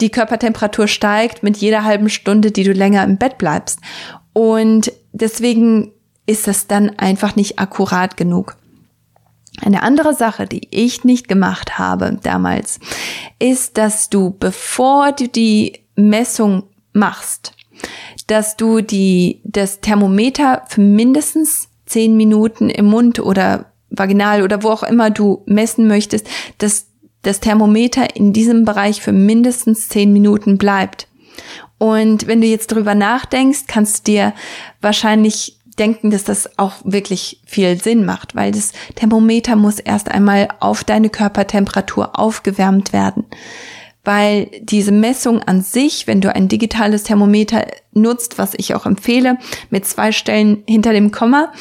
Die 0.00 0.10
Körpertemperatur 0.10 0.88
steigt 0.88 1.42
mit 1.42 1.58
jeder 1.58 1.84
halben 1.84 2.08
Stunde, 2.08 2.50
die 2.50 2.64
du 2.64 2.72
länger 2.72 3.04
im 3.04 3.18
Bett 3.18 3.36
bleibst. 3.36 3.78
Und 4.32 4.90
deswegen 5.12 5.92
ist 6.26 6.48
es 6.48 6.66
dann 6.66 6.98
einfach 6.98 7.36
nicht 7.36 7.58
akkurat 7.58 8.16
genug. 8.16 8.56
Eine 9.60 9.82
andere 9.82 10.14
Sache, 10.14 10.46
die 10.46 10.68
ich 10.70 11.04
nicht 11.04 11.28
gemacht 11.28 11.78
habe 11.78 12.18
damals, 12.22 12.80
ist, 13.38 13.76
dass 13.76 14.08
du, 14.08 14.30
bevor 14.30 15.12
du 15.12 15.28
die 15.28 15.84
Messung 15.94 16.64
machst, 16.94 17.52
dass 18.28 18.56
du 18.56 18.80
die, 18.80 19.42
das 19.44 19.80
Thermometer 19.80 20.62
für 20.68 20.80
mindestens 20.80 21.68
zehn 21.92 22.16
Minuten 22.16 22.70
im 22.70 22.86
Mund 22.86 23.20
oder 23.20 23.66
vaginal 23.90 24.42
oder 24.42 24.62
wo 24.62 24.70
auch 24.70 24.82
immer 24.82 25.10
du 25.10 25.42
messen 25.46 25.86
möchtest, 25.86 26.26
dass 26.58 26.86
das 27.20 27.40
Thermometer 27.40 28.16
in 28.16 28.32
diesem 28.32 28.64
Bereich 28.64 29.00
für 29.02 29.12
mindestens 29.12 29.88
zehn 29.88 30.12
Minuten 30.12 30.58
bleibt. 30.58 31.06
Und 31.78 32.26
wenn 32.26 32.40
du 32.40 32.46
jetzt 32.46 32.72
drüber 32.72 32.94
nachdenkst, 32.94 33.64
kannst 33.66 34.06
du 34.08 34.12
dir 34.12 34.32
wahrscheinlich 34.80 35.58
denken, 35.78 36.10
dass 36.10 36.24
das 36.24 36.58
auch 36.58 36.74
wirklich 36.84 37.40
viel 37.44 37.80
Sinn 37.80 38.04
macht, 38.04 38.34
weil 38.34 38.52
das 38.52 38.72
Thermometer 38.94 39.56
muss 39.56 39.78
erst 39.78 40.10
einmal 40.10 40.48
auf 40.60 40.84
deine 40.84 41.10
Körpertemperatur 41.10 42.18
aufgewärmt 42.18 42.92
werden 42.92 43.24
weil 44.04 44.50
diese 44.62 44.92
Messung 44.92 45.40
an 45.42 45.62
sich, 45.62 46.06
wenn 46.06 46.20
du 46.20 46.34
ein 46.34 46.48
digitales 46.48 47.04
Thermometer 47.04 47.66
nutzt, 47.92 48.38
was 48.38 48.54
ich 48.56 48.74
auch 48.74 48.84
empfehle, 48.84 49.38
mit 49.70 49.86
zwei 49.86 50.10
Stellen 50.12 50.64
hinter 50.66 50.92
dem 50.92 51.12
Komma, 51.12 51.52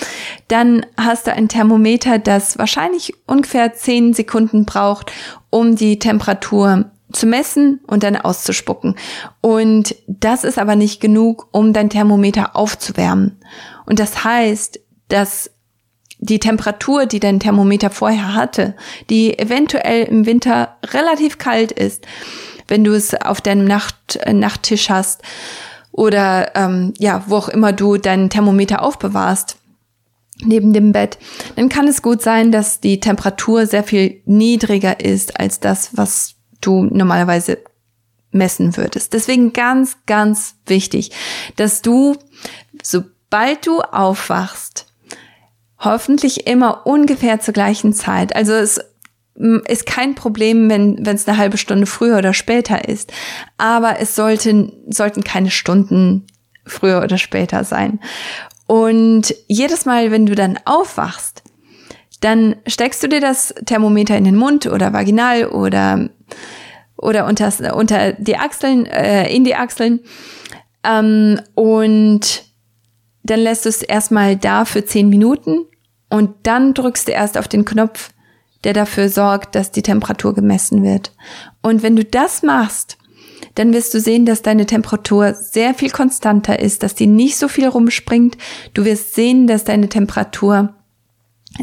dann 0.47 0.85
hast 0.97 1.27
du 1.27 1.33
ein 1.33 1.49
Thermometer, 1.49 2.17
das 2.17 2.57
wahrscheinlich 2.57 3.13
ungefähr 3.27 3.73
zehn 3.73 4.13
Sekunden 4.13 4.65
braucht, 4.65 5.11
um 5.49 5.75
die 5.75 5.99
Temperatur 5.99 6.91
zu 7.11 7.27
messen 7.27 7.81
und 7.87 8.03
dann 8.03 8.15
auszuspucken. 8.15 8.95
Und 9.41 9.95
das 10.07 10.43
ist 10.43 10.57
aber 10.57 10.75
nicht 10.75 11.01
genug, 11.01 11.47
um 11.51 11.73
dein 11.73 11.89
Thermometer 11.89 12.55
aufzuwärmen. 12.55 13.37
Und 13.85 13.99
das 13.99 14.23
heißt, 14.23 14.79
dass 15.09 15.51
die 16.21 16.39
Temperatur, 16.39 17.07
die 17.07 17.19
dein 17.19 17.39
Thermometer 17.39 17.89
vorher 17.89 18.33
hatte, 18.33 18.75
die 19.09 19.37
eventuell 19.37 20.03
im 20.03 20.25
Winter 20.25 20.77
relativ 20.93 21.39
kalt 21.39 21.71
ist, 21.71 22.05
wenn 22.67 22.83
du 22.83 22.93
es 22.93 23.13
auf 23.13 23.41
deinem 23.41 23.65
Nacht, 23.65 24.17
äh, 24.17 24.31
Nachttisch 24.31 24.89
hast 24.89 25.23
oder 25.91 26.55
ähm, 26.55 26.93
ja, 26.97 27.23
wo 27.27 27.35
auch 27.35 27.49
immer 27.49 27.73
du 27.73 27.97
dein 27.97 28.29
Thermometer 28.29 28.81
aufbewahrst 28.81 29.57
neben 30.43 30.73
dem 30.73 30.91
Bett, 30.91 31.17
dann 31.55 31.69
kann 31.69 31.87
es 31.87 32.01
gut 32.01 32.21
sein, 32.21 32.51
dass 32.51 32.79
die 32.79 32.99
Temperatur 32.99 33.65
sehr 33.65 33.83
viel 33.83 34.21
niedriger 34.25 34.99
ist 34.99 35.39
als 35.39 35.59
das, 35.59 35.97
was 35.97 36.35
du 36.61 36.83
normalerweise 36.83 37.57
messen 38.31 38.77
würdest. 38.77 39.13
Deswegen 39.13 39.53
ganz, 39.53 39.97
ganz 40.05 40.55
wichtig, 40.65 41.11
dass 41.57 41.81
du, 41.81 42.15
sobald 42.81 43.67
du 43.67 43.81
aufwachst, 43.81 44.90
hoffentlich 45.81 46.47
immer 46.47 46.85
ungefähr 46.85 47.39
zur 47.39 47.53
gleichen 47.53 47.93
Zeit. 47.93 48.35
Also 48.35 48.53
es 48.53 48.79
ist 49.67 49.85
kein 49.85 50.15
Problem, 50.15 50.69
wenn 50.69 51.05
wenn 51.05 51.15
es 51.15 51.27
eine 51.27 51.37
halbe 51.37 51.57
Stunde 51.57 51.85
früher 51.85 52.17
oder 52.17 52.33
später 52.33 52.87
ist. 52.87 53.11
Aber 53.57 53.99
es 53.99 54.15
sollten, 54.15 54.73
sollten 54.89 55.23
keine 55.23 55.51
Stunden 55.51 56.27
früher 56.65 57.01
oder 57.01 57.17
später 57.17 57.63
sein. 57.63 57.99
Und 58.67 59.33
jedes 59.47 59.85
Mal, 59.85 60.11
wenn 60.11 60.25
du 60.25 60.35
dann 60.35 60.59
aufwachst, 60.65 61.43
dann 62.21 62.55
steckst 62.67 63.01
du 63.03 63.07
dir 63.07 63.19
das 63.19 63.53
Thermometer 63.65 64.15
in 64.15 64.23
den 64.23 64.35
Mund 64.35 64.67
oder 64.67 64.93
vaginal 64.93 65.47
oder 65.47 66.09
oder 66.95 67.25
unter, 67.25 67.75
unter 67.75 68.13
die 68.13 68.37
Achseln, 68.37 68.85
äh, 68.85 69.27
in 69.33 69.43
die 69.43 69.55
Achseln 69.55 70.01
ähm, 70.83 71.41
und 71.55 72.43
dann 73.23 73.39
lässt 73.39 73.65
du 73.65 73.69
es 73.69 73.81
erstmal 73.81 74.35
da 74.35 74.65
für 74.65 74.85
zehn 74.85 75.09
Minuten 75.09 75.65
und 76.11 76.31
dann 76.43 76.73
drückst 76.73 77.07
du 77.07 77.11
erst 77.11 77.37
auf 77.37 77.47
den 77.47 77.65
Knopf, 77.65 78.11
der 78.63 78.73
dafür 78.73 79.09
sorgt, 79.09 79.55
dass 79.55 79.71
die 79.71 79.81
Temperatur 79.81 80.35
gemessen 80.35 80.83
wird. 80.83 81.13
Und 81.61 81.81
wenn 81.83 81.95
du 81.95 82.05
das 82.05 82.43
machst, 82.43 82.97
dann 83.55 83.73
wirst 83.73 83.93
du 83.93 83.99
sehen, 83.99 84.25
dass 84.25 84.41
deine 84.41 84.65
Temperatur 84.65 85.33
sehr 85.33 85.73
viel 85.73 85.89
konstanter 85.89 86.59
ist, 86.59 86.83
dass 86.83 86.95
die 86.95 87.07
nicht 87.07 87.37
so 87.37 87.47
viel 87.47 87.67
rumspringt. 87.67 88.37
Du 88.73 88.85
wirst 88.85 89.15
sehen, 89.15 89.47
dass 89.47 89.63
deine 89.63 89.89
Temperatur 89.89 90.73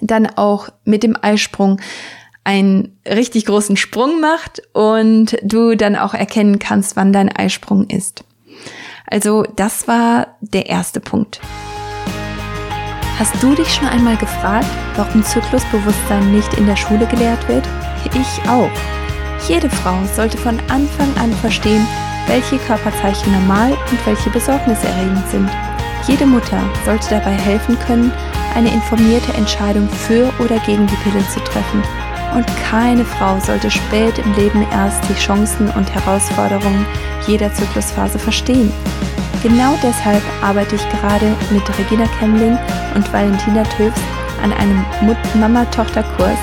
dann 0.00 0.26
auch 0.26 0.68
mit 0.84 1.02
dem 1.02 1.16
Eisprung 1.20 1.80
einen 2.44 2.98
richtig 3.06 3.46
großen 3.46 3.76
Sprung 3.76 4.20
macht 4.20 4.62
und 4.72 5.36
du 5.42 5.76
dann 5.76 5.96
auch 5.96 6.14
erkennen 6.14 6.58
kannst, 6.58 6.96
wann 6.96 7.12
dein 7.12 7.34
Eisprung 7.34 7.88
ist. 7.88 8.24
Also 9.06 9.44
das 9.56 9.88
war 9.88 10.38
der 10.40 10.66
erste 10.66 11.00
Punkt. 11.00 11.40
Hast 13.18 13.42
du 13.42 13.52
dich 13.52 13.74
schon 13.74 13.88
einmal 13.88 14.16
gefragt, 14.16 14.68
warum 14.94 15.24
Zyklusbewusstsein 15.24 16.30
nicht 16.30 16.54
in 16.54 16.66
der 16.66 16.76
Schule 16.76 17.04
gelehrt 17.04 17.48
wird? 17.48 17.66
Ich 18.14 18.48
auch. 18.48 18.70
Jede 19.48 19.68
Frau 19.68 19.98
sollte 20.14 20.38
von 20.38 20.56
Anfang 20.68 21.12
an 21.16 21.32
verstehen, 21.32 21.84
welche 22.28 22.58
Körperzeichen 22.58 23.32
normal 23.32 23.72
und 23.72 24.06
welche 24.06 24.30
besorgniserregend 24.30 25.28
sind. 25.30 25.50
Jede 26.06 26.26
Mutter 26.26 26.60
sollte 26.84 27.10
dabei 27.10 27.32
helfen 27.32 27.76
können, 27.80 28.12
eine 28.54 28.72
informierte 28.72 29.32
Entscheidung 29.34 29.88
für 29.88 30.32
oder 30.38 30.60
gegen 30.60 30.86
die 30.86 30.96
Pille 30.96 31.26
zu 31.28 31.40
treffen. 31.40 31.82
Und 32.36 32.46
keine 32.70 33.04
Frau 33.04 33.40
sollte 33.40 33.68
spät 33.68 34.18
im 34.18 34.32
Leben 34.34 34.64
erst 34.70 35.02
die 35.08 35.14
Chancen 35.14 35.68
und 35.70 35.92
Herausforderungen 35.92 36.86
jeder 37.26 37.52
Zyklusphase 37.52 38.20
verstehen. 38.20 38.72
Genau 39.42 39.78
deshalb 39.82 40.22
arbeite 40.42 40.74
ich 40.74 40.88
gerade 40.88 41.34
mit 41.50 41.62
Regina 41.78 42.06
Kemling 42.18 42.58
und 42.94 43.12
Valentina 43.12 43.62
Töfs 43.62 44.00
an 44.42 44.52
einem 44.52 44.84
Mama-Tochter-Kurs, 45.34 46.38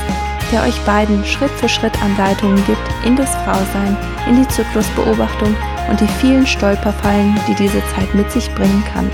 der 0.51 0.63
euch 0.63 0.79
beiden 0.81 1.23
Schritt 1.25 1.51
für 1.51 1.67
Schritt 1.67 2.01
Anleitungen 2.01 2.63
gibt 2.65 3.05
in 3.05 3.15
das 3.15 3.35
Frausein, 3.43 3.97
in 4.29 4.37
die 4.37 4.47
Zyklusbeobachtung 4.47 5.55
und 5.89 5.99
die 5.99 6.07
vielen 6.19 6.47
Stolperfallen, 6.47 7.37
die 7.47 7.55
diese 7.55 7.81
Zeit 7.95 8.13
mit 8.13 8.31
sich 8.31 8.49
bringen 8.55 8.83
kann. 8.93 9.09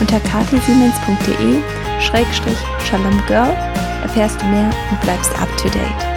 Unter 0.00 0.20
katisiemens.de 0.20 1.60
Schrägstrich 2.00 2.58
Shalom 2.88 3.22
Girl 3.26 3.54
erfährst 4.02 4.40
du 4.40 4.46
mehr 4.46 4.70
und 4.90 5.00
bleibst 5.02 5.32
up 5.40 5.54
to 5.56 5.68
date. 5.68 6.15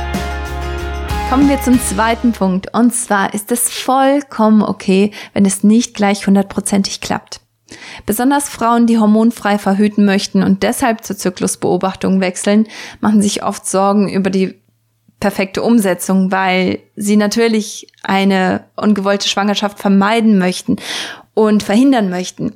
Kommen 1.30 1.48
wir 1.48 1.62
zum 1.62 1.80
zweiten 1.80 2.32
Punkt. 2.32 2.74
Und 2.74 2.92
zwar 2.92 3.36
ist 3.36 3.52
es 3.52 3.70
vollkommen 3.70 4.64
okay, 4.64 5.12
wenn 5.34 5.46
es 5.46 5.64
nicht 5.64 5.94
gleich 5.94 6.26
hundertprozentig 6.26 7.02
klappt. 7.02 7.42
Besonders 8.08 8.50
Frauen, 8.50 8.88
die 8.88 8.98
hormonfrei 8.98 9.60
verhüten 9.60 10.06
möchten 10.06 10.42
und 10.42 10.64
deshalb 10.64 11.04
zur 11.04 11.18
Zyklusbeobachtung 11.18 12.20
wechseln, 12.20 12.68
machen 13.00 13.22
sich 13.22 13.44
oft 13.44 13.68
Sorgen 13.68 14.10
über 14.10 14.32
die 14.32 14.56
perfekte 15.20 15.62
Umsetzung, 15.62 16.32
weil 16.32 16.80
sie 16.96 17.16
natürlich 17.16 17.86
eine 18.02 18.66
ungewollte 18.76 19.30
Schwangerschaft 19.30 19.78
vermeiden 19.78 20.40
möchten 20.40 20.78
und 21.36 21.62
verhindern 21.62 22.10
möchten. 22.10 22.54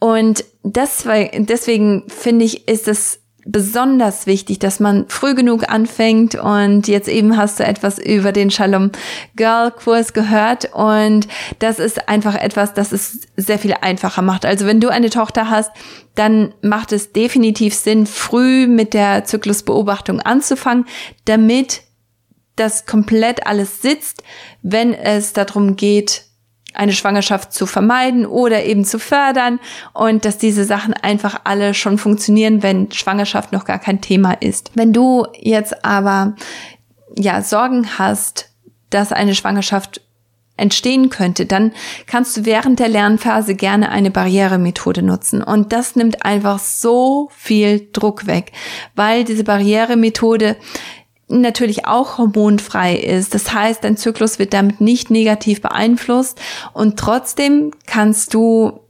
Und 0.00 0.44
deswegen, 0.64 1.46
deswegen 1.46 2.08
finde 2.08 2.44
ich, 2.44 2.66
ist 2.66 2.88
es 2.88 3.19
besonders 3.44 4.26
wichtig, 4.26 4.58
dass 4.58 4.80
man 4.80 5.06
früh 5.08 5.34
genug 5.34 5.68
anfängt 5.68 6.34
und 6.34 6.88
jetzt 6.88 7.08
eben 7.08 7.36
hast 7.36 7.60
du 7.60 7.64
etwas 7.64 7.98
über 7.98 8.32
den 8.32 8.50
Shalom 8.50 8.90
Girl 9.36 9.70
Kurs 9.70 10.12
gehört 10.12 10.70
und 10.74 11.26
das 11.58 11.78
ist 11.78 12.08
einfach 12.08 12.34
etwas, 12.34 12.74
das 12.74 12.92
es 12.92 13.28
sehr 13.36 13.58
viel 13.58 13.74
einfacher 13.80 14.22
macht. 14.22 14.44
Also 14.44 14.66
wenn 14.66 14.80
du 14.80 14.88
eine 14.88 15.10
Tochter 15.10 15.50
hast, 15.50 15.70
dann 16.14 16.54
macht 16.62 16.92
es 16.92 17.12
definitiv 17.12 17.74
Sinn, 17.74 18.06
früh 18.06 18.66
mit 18.66 18.94
der 18.94 19.24
Zyklusbeobachtung 19.24 20.20
anzufangen, 20.20 20.86
damit 21.24 21.82
das 22.56 22.84
komplett 22.84 23.46
alles 23.46 23.80
sitzt, 23.80 24.22
wenn 24.62 24.92
es 24.92 25.32
darum 25.32 25.76
geht, 25.76 26.24
eine 26.74 26.92
Schwangerschaft 26.92 27.52
zu 27.52 27.66
vermeiden 27.66 28.26
oder 28.26 28.64
eben 28.64 28.84
zu 28.84 28.98
fördern 28.98 29.60
und 29.92 30.24
dass 30.24 30.38
diese 30.38 30.64
Sachen 30.64 30.94
einfach 30.94 31.40
alle 31.44 31.74
schon 31.74 31.98
funktionieren, 31.98 32.62
wenn 32.62 32.90
Schwangerschaft 32.92 33.52
noch 33.52 33.64
gar 33.64 33.78
kein 33.78 34.00
Thema 34.00 34.32
ist. 34.32 34.70
Wenn 34.74 34.92
du 34.92 35.26
jetzt 35.38 35.84
aber 35.84 36.34
ja 37.16 37.42
Sorgen 37.42 37.98
hast, 37.98 38.50
dass 38.90 39.12
eine 39.12 39.34
Schwangerschaft 39.34 40.00
entstehen 40.60 41.08
könnte, 41.08 41.46
dann 41.46 41.72
kannst 42.06 42.36
du 42.36 42.44
während 42.44 42.78
der 42.78 42.88
Lernphase 42.88 43.54
gerne 43.54 43.90
eine 43.90 44.10
Barrieremethode 44.10 45.02
nutzen. 45.02 45.42
Und 45.42 45.72
das 45.72 45.96
nimmt 45.96 46.24
einfach 46.24 46.58
so 46.58 47.30
viel 47.34 47.88
Druck 47.92 48.26
weg, 48.26 48.52
weil 48.94 49.24
diese 49.24 49.44
Barrieremethode 49.44 50.56
natürlich 51.30 51.86
auch 51.86 52.18
hormonfrei 52.18 52.96
ist. 52.96 53.34
Das 53.34 53.52
heißt, 53.52 53.84
dein 53.84 53.96
Zyklus 53.96 54.38
wird 54.38 54.52
damit 54.52 54.80
nicht 54.80 55.10
negativ 55.10 55.62
beeinflusst 55.62 56.40
und 56.72 56.98
trotzdem 56.98 57.72
kannst 57.86 58.34
du 58.34 58.80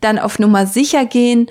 dann 0.00 0.18
auf 0.18 0.38
Nummer 0.38 0.66
sicher 0.66 1.04
gehen, 1.04 1.50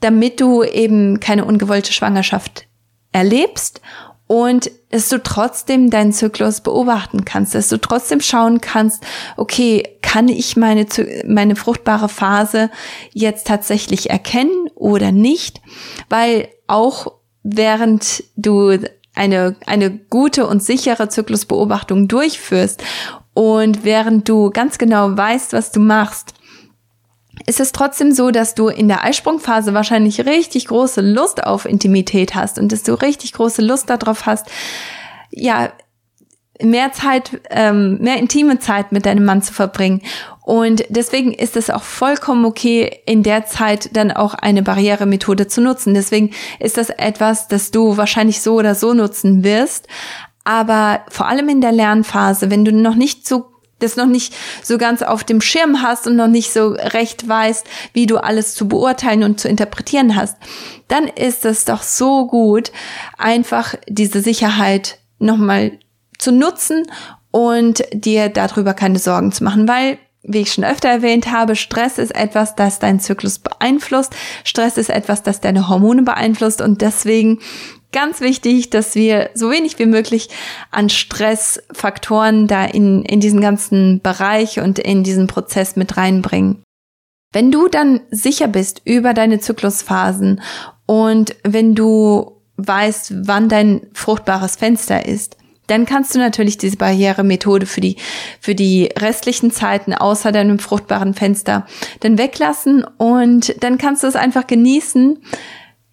damit 0.00 0.40
du 0.40 0.62
eben 0.62 1.20
keine 1.20 1.44
ungewollte 1.44 1.92
Schwangerschaft 1.92 2.66
erlebst 3.12 3.80
und 4.26 4.70
dass 4.90 5.08
du 5.08 5.22
trotzdem 5.22 5.90
deinen 5.90 6.12
Zyklus 6.12 6.60
beobachten 6.60 7.24
kannst, 7.24 7.54
dass 7.54 7.68
du 7.68 7.78
trotzdem 7.78 8.20
schauen 8.20 8.60
kannst, 8.60 9.02
okay, 9.36 9.82
kann 10.02 10.28
ich 10.28 10.56
meine, 10.56 10.86
meine 11.26 11.56
fruchtbare 11.56 12.08
Phase 12.08 12.70
jetzt 13.12 13.46
tatsächlich 13.46 14.10
erkennen 14.10 14.70
oder 14.74 15.12
nicht? 15.12 15.60
Weil 16.08 16.48
auch 16.66 17.12
während 17.42 18.24
du 18.36 18.78
eine, 19.18 19.56
eine 19.66 19.90
gute 19.90 20.46
und 20.46 20.62
sichere 20.62 21.08
Zyklusbeobachtung 21.08 22.08
durchführst 22.08 22.82
und 23.34 23.84
während 23.84 24.28
du 24.28 24.50
ganz 24.50 24.78
genau 24.78 25.16
weißt, 25.16 25.52
was 25.52 25.70
du 25.70 25.80
machst, 25.80 26.34
ist 27.46 27.60
es 27.60 27.72
trotzdem 27.72 28.12
so, 28.12 28.30
dass 28.30 28.54
du 28.54 28.68
in 28.68 28.88
der 28.88 29.04
Eisprungphase 29.04 29.74
wahrscheinlich 29.74 30.26
richtig 30.26 30.66
große 30.66 31.00
Lust 31.00 31.44
auf 31.44 31.64
Intimität 31.64 32.34
hast 32.34 32.58
und 32.58 32.72
dass 32.72 32.82
du 32.82 32.94
richtig 32.94 33.32
große 33.32 33.62
Lust 33.62 33.90
darauf 33.90 34.26
hast, 34.26 34.46
ja, 35.30 35.72
mehr 36.60 36.92
Zeit, 36.92 37.40
ähm, 37.50 37.98
mehr 38.00 38.16
intime 38.16 38.58
Zeit 38.58 38.90
mit 38.90 39.06
deinem 39.06 39.24
Mann 39.24 39.42
zu 39.42 39.52
verbringen. 39.52 40.02
Und 40.48 40.84
deswegen 40.88 41.34
ist 41.34 41.58
es 41.58 41.68
auch 41.68 41.82
vollkommen 41.82 42.46
okay, 42.46 43.02
in 43.04 43.22
der 43.22 43.44
Zeit 43.44 43.94
dann 43.94 44.10
auch 44.10 44.32
eine 44.32 44.62
Barrieremethode 44.62 45.46
zu 45.46 45.60
nutzen. 45.60 45.92
Deswegen 45.92 46.30
ist 46.58 46.78
das 46.78 46.88
etwas, 46.88 47.48
das 47.48 47.70
du 47.70 47.98
wahrscheinlich 47.98 48.40
so 48.40 48.54
oder 48.54 48.74
so 48.74 48.94
nutzen 48.94 49.44
wirst. 49.44 49.88
Aber 50.44 51.02
vor 51.10 51.28
allem 51.28 51.50
in 51.50 51.60
der 51.60 51.72
Lernphase, 51.72 52.50
wenn 52.50 52.64
du 52.64 52.72
noch 52.72 52.94
nicht 52.94 53.28
so 53.28 53.50
das 53.78 53.96
noch 53.96 54.06
nicht 54.06 54.34
so 54.62 54.78
ganz 54.78 55.02
auf 55.02 55.22
dem 55.22 55.42
Schirm 55.42 55.82
hast 55.82 56.06
und 56.06 56.16
noch 56.16 56.28
nicht 56.28 56.50
so 56.50 56.68
recht 56.70 57.28
weißt, 57.28 57.66
wie 57.92 58.06
du 58.06 58.16
alles 58.16 58.54
zu 58.54 58.68
beurteilen 58.68 59.24
und 59.24 59.38
zu 59.38 59.48
interpretieren 59.48 60.16
hast, 60.16 60.38
dann 60.88 61.08
ist 61.08 61.44
es 61.44 61.66
doch 61.66 61.82
so 61.82 62.26
gut, 62.26 62.72
einfach 63.18 63.74
diese 63.86 64.22
Sicherheit 64.22 64.98
nochmal 65.18 65.72
zu 66.16 66.32
nutzen 66.32 66.84
und 67.30 67.82
dir 67.92 68.30
darüber 68.30 68.72
keine 68.72 68.98
Sorgen 68.98 69.30
zu 69.30 69.44
machen, 69.44 69.68
weil 69.68 69.98
wie 70.22 70.38
ich 70.38 70.52
schon 70.52 70.64
öfter 70.64 70.88
erwähnt 70.88 71.30
habe, 71.30 71.56
Stress 71.56 71.98
ist 71.98 72.14
etwas, 72.14 72.54
das 72.54 72.78
deinen 72.78 73.00
Zyklus 73.00 73.38
beeinflusst. 73.38 74.14
Stress 74.44 74.76
ist 74.76 74.90
etwas, 74.90 75.22
das 75.22 75.40
deine 75.40 75.68
Hormone 75.68 76.02
beeinflusst 76.02 76.60
und 76.60 76.82
deswegen 76.82 77.38
ganz 77.92 78.20
wichtig, 78.20 78.70
dass 78.70 78.94
wir 78.94 79.30
so 79.34 79.50
wenig 79.50 79.78
wie 79.78 79.86
möglich 79.86 80.28
an 80.70 80.90
Stressfaktoren 80.90 82.46
da 82.46 82.64
in, 82.64 83.04
in 83.04 83.20
diesen 83.20 83.40
ganzen 83.40 84.00
Bereich 84.02 84.60
und 84.60 84.78
in 84.78 85.04
diesen 85.04 85.26
Prozess 85.26 85.76
mit 85.76 85.96
reinbringen. 85.96 86.62
Wenn 87.32 87.50
du 87.50 87.68
dann 87.68 88.00
sicher 88.10 88.48
bist 88.48 88.82
über 88.84 89.14
deine 89.14 89.38
Zyklusphasen 89.38 90.40
und 90.86 91.36
wenn 91.44 91.74
du 91.74 92.42
weißt, 92.56 93.26
wann 93.26 93.48
dein 93.48 93.86
fruchtbares 93.92 94.56
Fenster 94.56 95.06
ist, 95.06 95.37
dann 95.68 95.86
kannst 95.86 96.14
du 96.14 96.18
natürlich 96.18 96.58
diese 96.58 96.76
Barrieremethode 96.76 97.66
für 97.66 97.80
die, 97.80 97.96
für 98.40 98.54
die 98.54 98.90
restlichen 98.98 99.52
Zeiten 99.52 99.94
außer 99.94 100.32
deinem 100.32 100.58
fruchtbaren 100.58 101.14
Fenster 101.14 101.66
dann 102.00 102.18
weglassen 102.18 102.84
und 102.96 103.62
dann 103.62 103.78
kannst 103.78 104.02
du 104.02 104.08
es 104.08 104.16
einfach 104.16 104.46
genießen, 104.46 105.18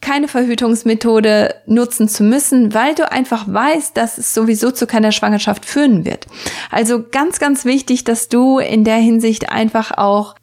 keine 0.01 0.27
Verhütungsmethode 0.27 1.55
nutzen 1.65 2.07
zu 2.07 2.23
müssen, 2.23 2.73
weil 2.73 2.93
du 2.93 3.11
einfach 3.11 3.45
weißt, 3.47 3.97
dass 3.97 4.17
es 4.17 4.33
sowieso 4.33 4.71
zu 4.71 4.85
keiner 4.85 5.11
Schwangerschaft 5.11 5.65
führen 5.65 6.05
wird. 6.05 6.27
Also 6.69 7.03
ganz, 7.09 7.39
ganz 7.39 7.65
wichtig, 7.65 8.03
dass 8.03 8.29
du 8.29 8.59
in 8.59 8.83
der 8.83 8.97
Hinsicht 8.97 9.49
einfach 9.49 9.97
auch, 9.97 10.35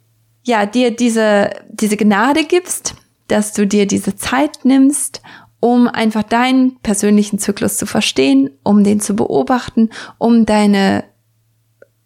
ja, 0.43 0.67
dir 0.67 0.91
diese, 0.91 1.51
diese 1.71 1.97
Gnade 1.97 2.45
gibst, 2.45 2.97
dass 3.29 3.53
du 3.53 3.67
dir 3.67 3.87
diese 3.87 4.17
Zeit 4.17 4.65
nimmst, 4.65 5.23
um 5.63 5.87
einfach 5.87 6.25
deinen 6.25 6.75
persönlichen 6.81 7.39
Zyklus 7.39 7.77
zu 7.77 7.87
verstehen, 7.87 8.51
um 8.65 8.83
den 8.83 8.99
zu 8.99 9.15
beobachten, 9.15 9.91
um 10.19 10.45
deine 10.45 11.05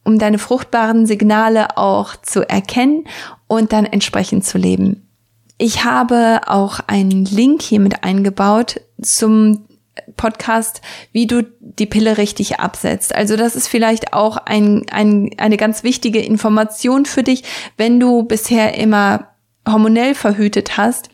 um 0.05 0.19
deine 0.19 0.39
fruchtbaren 0.39 1.07
Signale 1.07 1.79
auch 1.79 2.17
zu 2.17 2.47
erkennen 2.47 3.05
und 3.49 3.73
dann 3.73 3.87
entsprechend 3.87 4.45
zu 4.45 4.59
leben. 4.59 5.09
Ich 5.57 5.85
habe 5.85 6.43
auch 6.47 6.81
einen 6.87 7.25
Link 7.25 7.63
hier 7.63 7.81
mit 7.81 8.05
eingebaut 8.05 8.83
zum 9.01 9.65
Podcast, 10.19 10.83
wie 11.13 11.27
du 11.27 11.43
die 11.61 11.87
Pille 11.87 12.19
richtig 12.19 12.61
absetzt. 12.61 13.15
Also 13.15 13.37
das 13.37 13.57
ist 13.57 13.69
vielleicht 13.69 14.13
auch 14.13 14.37
ein, 14.37 14.85
ein, 14.91 15.31
eine 15.39 15.57
ganz 15.57 15.83
wichtige 15.83 16.21
Information 16.21 17.07
für 17.07 17.23
dich, 17.23 17.43
wenn 17.79 17.99
du 17.99 18.23
bisher 18.23 18.75
immer 18.75 19.29
hormonell 19.67 20.15
verhütet 20.15 20.77
hast 20.77 21.09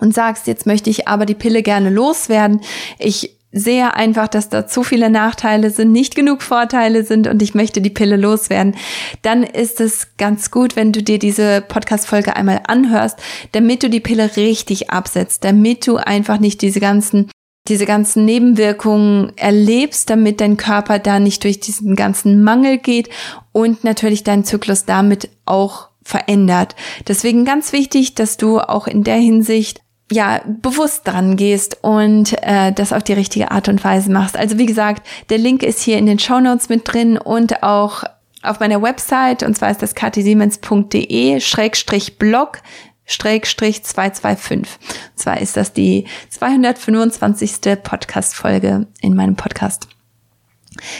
und 0.00 0.14
sagst, 0.14 0.46
jetzt 0.46 0.66
möchte 0.66 0.90
ich 0.90 1.08
aber 1.08 1.26
die 1.26 1.34
Pille 1.34 1.62
gerne 1.62 1.90
loswerden. 1.90 2.60
Ich 2.98 3.36
sehe 3.52 3.94
einfach, 3.94 4.28
dass 4.28 4.50
da 4.50 4.66
zu 4.66 4.82
viele 4.82 5.08
Nachteile 5.08 5.70
sind, 5.70 5.90
nicht 5.90 6.14
genug 6.14 6.42
Vorteile 6.42 7.04
sind 7.04 7.26
und 7.26 7.40
ich 7.40 7.54
möchte 7.54 7.80
die 7.80 7.90
Pille 7.90 8.16
loswerden, 8.16 8.76
dann 9.22 9.42
ist 9.42 9.80
es 9.80 10.08
ganz 10.18 10.50
gut, 10.50 10.76
wenn 10.76 10.92
du 10.92 11.02
dir 11.02 11.18
diese 11.18 11.62
Podcast-Folge 11.62 12.36
einmal 12.36 12.60
anhörst, 12.66 13.18
damit 13.52 13.82
du 13.82 13.88
die 13.88 14.00
Pille 14.00 14.36
richtig 14.36 14.90
absetzt, 14.90 15.42
damit 15.44 15.86
du 15.86 15.96
einfach 15.96 16.38
nicht 16.38 16.60
diese 16.62 16.80
ganzen 16.80 17.30
diese 17.68 17.86
ganzen 17.86 18.24
Nebenwirkungen 18.24 19.32
erlebst, 19.36 20.08
damit 20.08 20.40
dein 20.40 20.56
Körper 20.56 21.00
da 21.00 21.18
nicht 21.18 21.42
durch 21.42 21.58
diesen 21.58 21.96
ganzen 21.96 22.44
Mangel 22.44 22.78
geht 22.78 23.08
und 23.50 23.82
natürlich 23.82 24.22
dein 24.22 24.44
Zyklus 24.44 24.84
damit 24.84 25.30
auch 25.46 25.88
verändert. 26.04 26.76
Deswegen 27.08 27.44
ganz 27.44 27.72
wichtig, 27.72 28.14
dass 28.14 28.36
du 28.36 28.60
auch 28.60 28.86
in 28.86 29.02
der 29.02 29.16
Hinsicht 29.16 29.80
ja, 30.10 30.40
bewusst 30.46 31.06
dran 31.06 31.36
gehst 31.36 31.78
und 31.82 32.34
äh, 32.42 32.72
das 32.72 32.92
auf 32.92 33.02
die 33.02 33.12
richtige 33.12 33.50
Art 33.50 33.68
und 33.68 33.82
Weise 33.82 34.10
machst. 34.10 34.36
Also 34.36 34.56
wie 34.58 34.66
gesagt, 34.66 35.06
der 35.30 35.38
Link 35.38 35.62
ist 35.62 35.82
hier 35.82 35.98
in 35.98 36.06
den 36.06 36.18
Show 36.18 36.38
Notes 36.40 36.68
mit 36.68 36.92
drin 36.92 37.18
und 37.18 37.62
auch 37.62 38.04
auf 38.42 38.60
meiner 38.60 38.80
Website, 38.80 39.42
und 39.42 39.56
zwar 39.56 39.70
ist 39.70 39.82
das 39.82 39.96
katisiemens.de 39.96 41.40
schrägstrich 41.40 42.18
blog 42.18 42.62
Schrägstrich 43.06 43.84
225. 43.84 44.78
Und 45.12 45.18
zwar 45.18 45.40
ist 45.40 45.56
das 45.56 45.72
die 45.72 46.06
225. 46.30 47.60
Podcast-Folge 47.82 48.88
in 49.00 49.14
meinem 49.14 49.36
Podcast. 49.36 49.88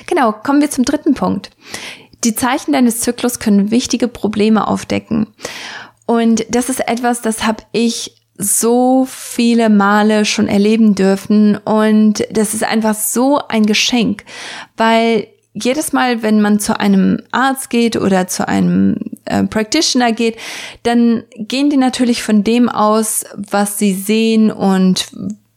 Genau, 0.07 0.33
kommen 0.33 0.61
wir 0.61 0.71
zum 0.71 0.85
dritten 0.85 1.14
Punkt. 1.14 1.51
Die 2.25 2.35
Zeichen 2.35 2.73
deines 2.73 3.01
Zyklus 3.01 3.40
können 3.40 3.71
wichtige 3.71 4.09
Probleme 4.09 4.69
aufdecken. 4.69 5.27
Und 6.07 6.47
das 6.49 6.69
ist 6.69 6.88
etwas, 6.88 7.21
das 7.23 7.45
habe 7.45 7.64
ich 7.73 8.14
so 8.38 9.07
viele 9.09 9.70
Male 9.70 10.25
schon 10.25 10.49
erleben 10.49 10.94
dürfen 10.94 11.57
und 11.57 12.25
das 12.31 12.55
ist 12.55 12.64
einfach 12.64 12.94
so 12.94 13.40
ein 13.49 13.66
Geschenk, 13.66 14.25
weil 14.77 15.29
jedes 15.55 15.94
Mal, 15.94 16.22
wenn 16.22 16.42
man 16.42 16.61
zu 16.61 16.79
einem 16.79 17.18
Arzt 17.33 17.70
geht 17.70 17.96
oder 17.96 18.29
zu 18.29 18.46
einem 18.46 18.96
äh, 19.25 19.44
Practitioner 19.44 20.12
geht, 20.12 20.37
dann 20.83 21.25
gehen 21.35 21.70
die 21.70 21.79
natürlich 21.79 22.22
von 22.22 22.44
dem 22.44 22.68
aus, 22.68 23.25
was 23.35 23.79
sie 23.79 23.94
sehen 23.94 24.51
und 24.51 25.07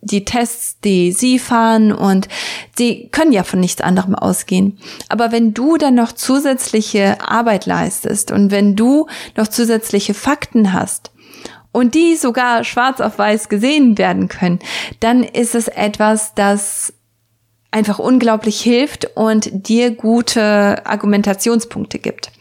die 0.01 0.23
Tests, 0.23 0.79
die 0.79 1.11
sie 1.11 1.37
fahren 1.37 1.91
und 1.91 2.29
sie 2.77 3.09
können 3.11 3.33
ja 3.33 3.43
von 3.43 3.59
nichts 3.59 3.81
anderem 3.81 4.15
ausgehen. 4.15 4.77
Aber 5.09 5.33
wenn 5.33 5.53
du 5.53 5.77
dann 5.77 5.95
noch 5.95 6.13
zusätzliche 6.13 7.17
Arbeit 7.19 7.65
leistest 7.65 8.31
und 8.31 8.51
wenn 8.51 8.77
du 8.77 9.07
noch 9.35 9.49
zusätzliche 9.49 10.13
Fakten 10.13 10.71
hast, 10.71 11.11
und 11.71 11.95
die 11.95 12.15
sogar 12.15 12.63
schwarz 12.63 12.99
auf 13.01 13.17
weiß 13.17 13.49
gesehen 13.49 13.97
werden 13.97 14.27
können, 14.27 14.59
dann 14.99 15.23
ist 15.23 15.55
es 15.55 15.67
etwas, 15.67 16.33
das 16.33 16.93
einfach 17.71 17.99
unglaublich 17.99 18.61
hilft 18.61 19.15
und 19.15 19.49
dir 19.67 19.91
gute 19.91 20.85
Argumentationspunkte 20.85 21.99
gibt. 21.99 22.31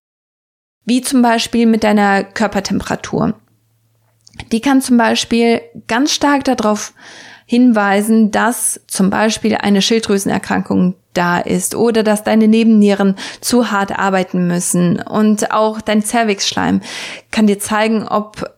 Wie 0.84 1.02
zum 1.02 1.20
Beispiel 1.20 1.66
mit 1.66 1.84
deiner 1.84 2.24
Körpertemperatur. 2.24 3.34
Die 4.52 4.60
kann 4.60 4.80
zum 4.80 4.96
Beispiel 4.96 5.60
ganz 5.86 6.12
stark 6.12 6.44
darauf 6.44 6.94
hinweisen, 7.44 8.30
dass 8.30 8.80
zum 8.86 9.10
Beispiel 9.10 9.56
eine 9.56 9.82
Schilddrüsenerkrankung 9.82 10.94
da 11.14 11.38
ist 11.38 11.74
oder 11.74 12.02
dass 12.02 12.22
deine 12.22 12.46
Nebennieren 12.46 13.16
zu 13.40 13.70
hart 13.70 13.98
arbeiten 13.98 14.46
müssen 14.46 15.00
und 15.00 15.50
auch 15.50 15.80
dein 15.80 16.02
Cervixschleim 16.02 16.80
kann 17.30 17.46
dir 17.46 17.58
zeigen, 17.58 18.06
ob 18.06 18.58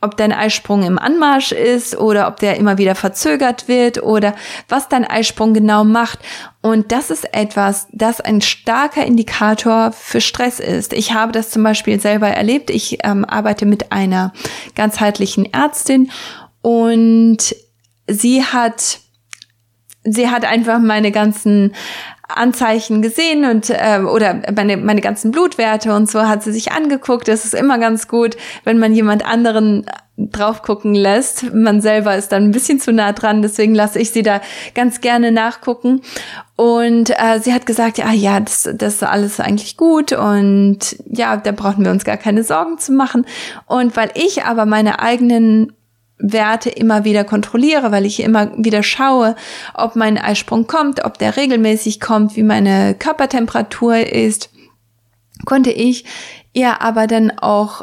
ob 0.00 0.16
dein 0.16 0.32
Eisprung 0.32 0.84
im 0.84 0.98
Anmarsch 0.98 1.52
ist 1.52 1.96
oder 1.96 2.28
ob 2.28 2.36
der 2.38 2.56
immer 2.56 2.78
wieder 2.78 2.94
verzögert 2.94 3.66
wird 3.66 4.02
oder 4.02 4.34
was 4.68 4.88
dein 4.88 5.04
Eisprung 5.04 5.54
genau 5.54 5.84
macht. 5.84 6.20
Und 6.60 6.92
das 6.92 7.10
ist 7.10 7.34
etwas, 7.34 7.88
das 7.92 8.20
ein 8.20 8.40
starker 8.40 9.04
Indikator 9.04 9.92
für 9.92 10.20
Stress 10.20 10.60
ist. 10.60 10.92
Ich 10.92 11.14
habe 11.14 11.32
das 11.32 11.50
zum 11.50 11.62
Beispiel 11.64 12.00
selber 12.00 12.28
erlebt. 12.28 12.70
Ich 12.70 12.98
ähm, 13.02 13.24
arbeite 13.24 13.66
mit 13.66 13.90
einer 13.90 14.32
ganzheitlichen 14.76 15.52
Ärztin 15.52 16.10
und 16.62 17.56
sie 18.06 18.44
hat 18.44 19.00
sie 20.04 20.28
hat 20.28 20.44
einfach 20.44 20.78
meine 20.78 21.10
ganzen 21.12 21.74
Anzeichen 22.28 23.00
gesehen 23.00 23.44
und 23.44 23.70
äh, 23.70 24.00
oder 24.00 24.42
meine 24.54 24.76
meine 24.76 25.00
ganzen 25.00 25.30
Blutwerte 25.30 25.94
und 25.94 26.10
so 26.10 26.28
hat 26.28 26.42
sie 26.42 26.52
sich 26.52 26.72
angeguckt. 26.72 27.26
Das 27.26 27.44
ist 27.44 27.54
immer 27.54 27.78
ganz 27.78 28.06
gut, 28.06 28.36
wenn 28.64 28.78
man 28.78 28.94
jemand 28.94 29.24
anderen 29.24 29.86
drauf 30.18 30.62
gucken 30.62 30.94
lässt. 30.94 31.54
Man 31.54 31.80
selber 31.80 32.16
ist 32.16 32.32
dann 32.32 32.44
ein 32.44 32.50
bisschen 32.50 32.80
zu 32.80 32.92
nah 32.92 33.12
dran, 33.12 33.40
deswegen 33.40 33.74
lasse 33.74 33.98
ich 33.98 34.10
sie 34.10 34.22
da 34.22 34.40
ganz 34.74 35.00
gerne 35.00 35.32
nachgucken. 35.32 36.02
Und 36.56 37.10
äh, 37.10 37.38
sie 37.40 37.54
hat 37.54 37.66
gesagt, 37.66 37.98
ja, 37.98 38.12
ja, 38.12 38.40
das, 38.40 38.68
das 38.74 38.94
ist 38.94 39.04
alles 39.04 39.38
eigentlich 39.38 39.76
gut 39.76 40.12
und 40.12 40.96
ja, 41.06 41.36
da 41.36 41.52
brauchen 41.52 41.84
wir 41.84 41.92
uns 41.92 42.04
gar 42.04 42.16
keine 42.16 42.42
Sorgen 42.42 42.78
zu 42.78 42.92
machen. 42.92 43.26
Und 43.66 43.96
weil 43.96 44.10
ich 44.14 44.42
aber 44.42 44.66
meine 44.66 44.98
eigenen 44.98 45.72
Werte 46.18 46.70
immer 46.70 47.04
wieder 47.04 47.24
kontrolliere, 47.24 47.92
weil 47.92 48.04
ich 48.04 48.20
immer 48.20 48.50
wieder 48.56 48.82
schaue, 48.82 49.36
ob 49.74 49.96
mein 49.96 50.18
Eisprung 50.18 50.66
kommt, 50.66 51.04
ob 51.04 51.18
der 51.18 51.36
regelmäßig 51.36 52.00
kommt, 52.00 52.36
wie 52.36 52.42
meine 52.42 52.94
Körpertemperatur 52.98 53.98
ist, 53.98 54.50
konnte 55.44 55.70
ich 55.70 56.04
ihr 56.52 56.82
aber 56.82 57.06
dann 57.06 57.30
auch, 57.38 57.82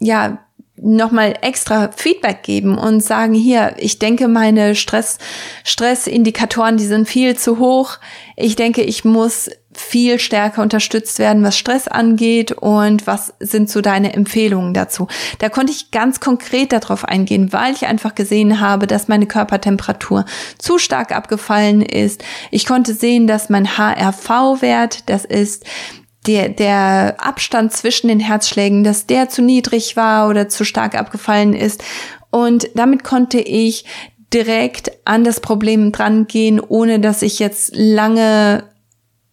ja, 0.00 0.38
nochmal 0.82 1.34
extra 1.42 1.90
Feedback 1.94 2.42
geben 2.42 2.76
und 2.76 3.02
sagen, 3.02 3.34
hier, 3.34 3.76
ich 3.78 4.00
denke, 4.00 4.26
meine 4.26 4.74
Stress, 4.74 5.18
Stressindikatoren, 5.62 6.76
die 6.76 6.86
sind 6.86 7.08
viel 7.08 7.36
zu 7.36 7.58
hoch. 7.58 7.98
Ich 8.36 8.56
denke, 8.56 8.82
ich 8.82 9.04
muss 9.04 9.48
viel 9.74 10.18
stärker 10.18 10.62
unterstützt 10.62 11.18
werden, 11.18 11.42
was 11.42 11.56
Stress 11.56 11.88
angeht 11.88 12.52
und 12.52 13.06
was 13.06 13.34
sind 13.40 13.70
so 13.70 13.80
deine 13.80 14.12
Empfehlungen 14.12 14.74
dazu. 14.74 15.08
Da 15.38 15.48
konnte 15.48 15.72
ich 15.72 15.90
ganz 15.90 16.20
konkret 16.20 16.72
darauf 16.72 17.04
eingehen, 17.04 17.52
weil 17.52 17.74
ich 17.74 17.86
einfach 17.86 18.14
gesehen 18.14 18.60
habe, 18.60 18.86
dass 18.86 19.08
meine 19.08 19.26
Körpertemperatur 19.26 20.24
zu 20.58 20.78
stark 20.78 21.14
abgefallen 21.14 21.82
ist. 21.82 22.24
Ich 22.50 22.66
konnte 22.66 22.94
sehen, 22.94 23.26
dass 23.26 23.48
mein 23.48 23.76
HRV-Wert, 23.76 25.08
das 25.08 25.24
ist 25.24 25.64
der, 26.26 26.48
der 26.48 27.16
Abstand 27.18 27.72
zwischen 27.72 28.08
den 28.08 28.20
Herzschlägen, 28.20 28.84
dass 28.84 29.06
der 29.06 29.28
zu 29.28 29.42
niedrig 29.42 29.96
war 29.96 30.28
oder 30.28 30.48
zu 30.48 30.64
stark 30.64 30.94
abgefallen 30.94 31.54
ist. 31.54 31.82
Und 32.30 32.68
damit 32.74 33.04
konnte 33.04 33.40
ich 33.40 33.84
direkt 34.32 34.92
an 35.04 35.24
das 35.24 35.40
Problem 35.40 35.92
drangehen, 35.92 36.60
ohne 36.60 37.00
dass 37.00 37.22
ich 37.22 37.38
jetzt 37.38 37.72
lange 37.74 38.64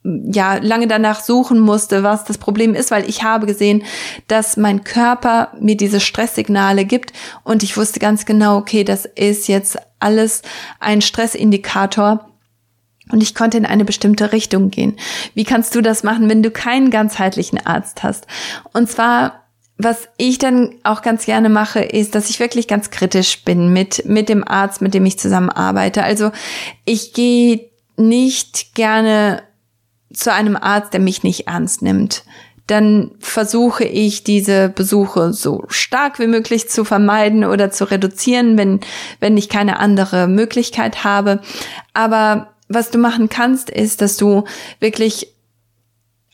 ja, 0.03 0.55
lange 0.55 0.88
danach 0.88 1.19
suchen 1.19 1.59
musste, 1.59 2.03
was 2.03 2.23
das 2.23 2.38
Problem 2.38 2.73
ist, 2.73 2.89
weil 2.89 3.07
ich 3.09 3.23
habe 3.23 3.45
gesehen, 3.45 3.83
dass 4.27 4.55
mein 4.55 4.83
Körper 4.83 5.51
mir 5.59 5.75
diese 5.75 5.99
Stresssignale 5.99 6.85
gibt 6.85 7.12
und 7.43 7.63
ich 7.63 7.75
wusste 7.75 7.99
ganz 7.99 8.25
genau, 8.25 8.57
okay, 8.57 8.83
das 8.83 9.05
ist 9.05 9.47
jetzt 9.47 9.77
alles 9.99 10.41
ein 10.79 11.01
Stressindikator 11.01 12.29
und 13.12 13.21
ich 13.21 13.35
konnte 13.35 13.57
in 13.57 13.65
eine 13.65 13.83
bestimmte 13.83 14.31
Richtung 14.31 14.69
gehen. 14.69 14.95
Wie 15.33 15.43
kannst 15.43 15.75
du 15.75 15.81
das 15.81 16.03
machen, 16.03 16.29
wenn 16.29 16.43
du 16.43 16.51
keinen 16.51 16.91
ganzheitlichen 16.91 17.65
Arzt 17.65 18.03
hast? 18.03 18.25
Und 18.71 18.89
zwar 18.89 19.43
was 19.81 20.09
ich 20.17 20.38
dann 20.38 20.75
auch 20.83 21.01
ganz 21.01 21.25
gerne 21.25 21.47
mache, 21.47 21.79
ist, 21.79 22.13
dass 22.13 22.29
ich 22.29 22.41
wirklich 22.41 22.67
ganz 22.67 22.89
kritisch 22.89 23.45
bin 23.45 23.71
mit, 23.71 24.03
mit 24.05 24.27
dem 24.27 24.45
Arzt, 24.45 24.81
mit 24.81 24.93
dem 24.93 25.05
ich 25.05 25.17
zusammenarbeite. 25.17 26.03
Also 26.03 26.31
ich 26.83 27.13
gehe 27.13 27.69
nicht 27.95 28.75
gerne 28.75 29.41
zu 30.13 30.34
einem 30.34 30.56
Arzt, 30.56 30.93
der 30.93 31.00
mich 31.00 31.24
nicht 31.24 31.48
ernst 31.48 31.82
nimmt. 31.82 32.24
Dann 32.67 33.12
versuche 33.19 33.84
ich 33.84 34.24
diese 34.24 34.69
Besuche 34.69 35.34
so 35.34 35.63
stark 35.69 36.19
wie 36.19 36.28
möglich 36.28 36.69
zu 36.69 36.86
vermeiden 36.86 37.43
oder 37.43 37.72
zu 37.72 37.89
reduzieren, 37.89 38.58
wenn, 38.58 38.80
wenn 39.19 39.38
ich 39.38 39.50
keine 39.50 39.80
andere 39.80 40.28
Möglichkeit 40.28 41.04
habe. 41.04 41.41
Aber 41.93 42.50
was 42.67 42.91
du 42.91 43.00
machen 43.00 43.30
kannst, 43.30 43.72
ist, 43.72 44.02
dass 44.02 44.17
du 44.17 44.43
wirklich 44.80 45.34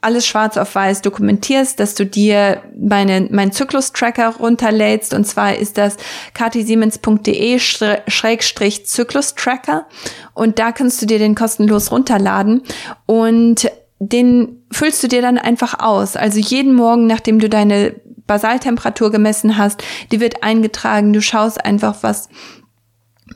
alles 0.05 0.25
schwarz 0.25 0.55
auf 0.55 0.75
weiß 0.75 1.01
dokumentierst, 1.01 1.79
dass 1.79 1.95
du 1.95 2.05
dir 2.05 2.61
meine, 2.77 3.27
mein 3.31 3.51
Zyklus-Tracker 3.51 4.35
runterlädst. 4.37 5.13
Und 5.13 5.25
zwar 5.25 5.55
ist 5.55 5.77
das 5.77 5.97
katisiemens.de 6.33 7.59
schrägstrich 7.59 8.85
Zyklus-Tracker. 8.85 9.87
Und 10.33 10.59
da 10.59 10.71
kannst 10.71 11.01
du 11.01 11.05
dir 11.05 11.19
den 11.19 11.35
kostenlos 11.35 11.91
runterladen. 11.91 12.61
Und 13.05 13.69
den 13.99 14.63
füllst 14.71 15.03
du 15.03 15.07
dir 15.07 15.21
dann 15.21 15.37
einfach 15.37 15.79
aus. 15.79 16.15
Also 16.15 16.39
jeden 16.39 16.73
Morgen, 16.73 17.07
nachdem 17.07 17.39
du 17.39 17.49
deine 17.49 17.95
Basaltemperatur 18.27 19.11
gemessen 19.11 19.57
hast, 19.57 19.83
die 20.11 20.19
wird 20.19 20.43
eingetragen. 20.43 21.13
Du 21.13 21.21
schaust 21.21 21.63
einfach, 21.63 21.97
was 22.01 22.29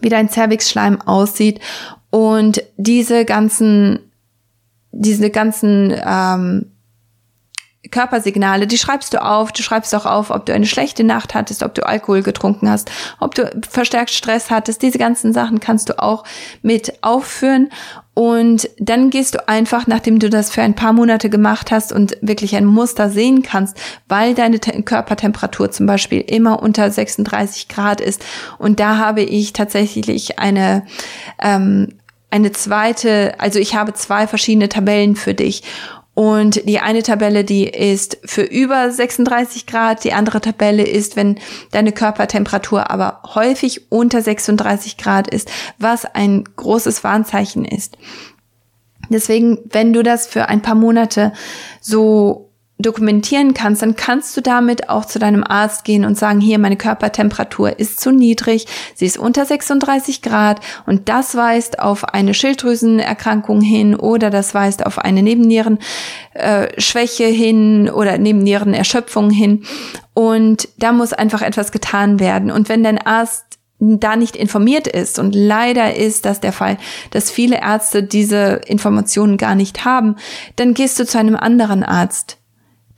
wie 0.01 0.09
dein 0.09 0.29
Cervixschleim 0.29 1.01
aussieht 1.01 1.59
und 2.11 2.63
diese 2.77 3.25
ganzen, 3.25 4.08
diese 4.91 5.29
ganzen 5.29 5.93
ähm, 6.05 6.71
Körpersignale, 7.91 8.67
die 8.67 8.77
schreibst 8.77 9.13
du 9.13 9.23
auf. 9.23 9.53
Du 9.53 9.63
schreibst 9.63 9.95
auch 9.95 10.05
auf, 10.05 10.31
ob 10.31 10.45
du 10.45 10.53
eine 10.53 10.65
schlechte 10.65 11.03
Nacht 11.05 11.33
hattest, 11.33 11.63
ob 11.63 11.73
du 11.73 11.85
Alkohol 11.85 12.23
getrunken 12.23 12.69
hast, 12.69 12.91
ob 13.19 13.35
du 13.35 13.49
verstärkt 13.69 14.11
Stress 14.11 14.51
hattest. 14.51 14.81
Diese 14.81 14.97
ganzen 14.97 15.31
Sachen 15.31 15.61
kannst 15.61 15.89
du 15.89 15.97
auch 16.01 16.25
mit 16.61 17.03
aufführen. 17.03 17.69
Und 18.13 18.69
dann 18.79 19.11
gehst 19.11 19.35
du 19.35 19.47
einfach, 19.47 19.87
nachdem 19.87 20.19
du 20.19 20.29
das 20.29 20.51
für 20.51 20.61
ein 20.61 20.75
paar 20.75 20.91
Monate 20.91 21.29
gemacht 21.29 21.71
hast 21.71 21.93
und 21.93 22.17
wirklich 22.19 22.53
ein 22.57 22.65
Muster 22.65 23.09
sehen 23.09 23.43
kannst, 23.43 23.79
weil 24.09 24.33
deine 24.33 24.59
Te 24.59 24.83
Körpertemperatur 24.83 25.71
zum 25.71 25.85
Beispiel 25.85 26.19
immer 26.19 26.61
unter 26.61 26.91
36 26.91 27.69
Grad 27.69 28.01
ist. 28.01 28.25
Und 28.57 28.81
da 28.81 28.97
habe 28.97 29.21
ich 29.21 29.53
tatsächlich 29.53 30.37
eine 30.37 30.85
ähm, 31.41 31.98
eine 32.31 32.51
zweite, 32.51 33.39
also 33.39 33.59
ich 33.59 33.75
habe 33.75 33.93
zwei 33.93 34.27
verschiedene 34.27 34.69
Tabellen 34.69 35.15
für 35.15 35.33
dich. 35.33 35.63
Und 36.13 36.67
die 36.67 36.79
eine 36.79 37.01
Tabelle, 37.01 37.45
die 37.45 37.63
ist 37.63 38.17
für 38.25 38.41
über 38.41 38.91
36 38.91 39.65
Grad, 39.65 40.03
die 40.03 40.11
andere 40.11 40.41
Tabelle 40.41 40.83
ist, 40.83 41.15
wenn 41.15 41.39
deine 41.71 41.93
Körpertemperatur 41.93 42.91
aber 42.91 43.21
häufig 43.35 43.89
unter 43.89 44.21
36 44.21 44.97
Grad 44.97 45.29
ist, 45.29 45.49
was 45.77 46.03
ein 46.03 46.43
großes 46.57 47.05
Warnzeichen 47.05 47.63
ist. 47.63 47.97
Deswegen, 49.09 49.59
wenn 49.71 49.93
du 49.93 50.03
das 50.03 50.27
für 50.27 50.49
ein 50.49 50.61
paar 50.61 50.75
Monate 50.75 51.31
so 51.79 52.48
dokumentieren 52.79 53.53
kannst, 53.53 53.81
dann 53.81 53.97
kannst 53.97 54.37
du 54.37 54.41
damit 54.41 54.89
auch 54.89 55.05
zu 55.05 55.19
deinem 55.19 55.43
Arzt 55.43 55.83
gehen 55.83 56.05
und 56.05 56.17
sagen, 56.17 56.39
hier, 56.39 56.57
meine 56.59 56.77
Körpertemperatur 56.77 57.77
ist 57.77 57.99
zu 57.99 58.11
niedrig, 58.11 58.67
sie 58.95 59.05
ist 59.05 59.17
unter 59.17 59.45
36 59.45 60.21
Grad 60.21 60.61
und 60.85 61.09
das 61.09 61.35
weist 61.35 61.79
auf 61.79 62.05
eine 62.05 62.33
Schilddrüsenerkrankung 62.33 63.59
hin 63.61 63.95
oder 63.95 64.29
das 64.29 64.53
weist 64.53 64.85
auf 64.85 64.97
eine 64.97 65.21
Nebennierenschwäche 65.21 67.25
äh, 67.25 67.33
hin 67.33 67.89
oder 67.89 68.17
Nebennierenerschöpfung 68.17 69.29
hin. 69.29 69.65
Und 70.13 70.69
da 70.77 70.93
muss 70.93 71.11
einfach 71.13 71.41
etwas 71.41 71.71
getan 71.71 72.19
werden. 72.19 72.51
Und 72.51 72.69
wenn 72.69 72.83
dein 72.83 72.97
Arzt 72.97 73.45
da 73.79 74.15
nicht 74.15 74.35
informiert 74.35 74.87
ist. 74.87 75.19
Und 75.19 75.33
leider 75.33 75.95
ist 75.95 76.25
das 76.25 76.41
der 76.41 76.51
Fall, 76.51 76.77
dass 77.11 77.31
viele 77.31 77.61
Ärzte 77.61 78.03
diese 78.03 78.61
Informationen 78.67 79.37
gar 79.37 79.55
nicht 79.55 79.85
haben. 79.85 80.17
Dann 80.57 80.73
gehst 80.73 80.99
du 80.99 81.05
zu 81.05 81.17
einem 81.17 81.37
anderen 81.37 81.83
Arzt 81.83 82.38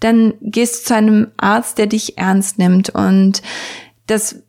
dann 0.02 0.34
gehst 0.42 0.82
du 0.82 0.88
zu 0.88 0.96
einem 0.96 1.28
Arzt, 1.38 1.78
der 1.78 1.88
dich 1.88 2.18
ernst 2.18 2.60
nimmt. 2.60 2.90
Und 2.90 3.42
das, 4.08 4.44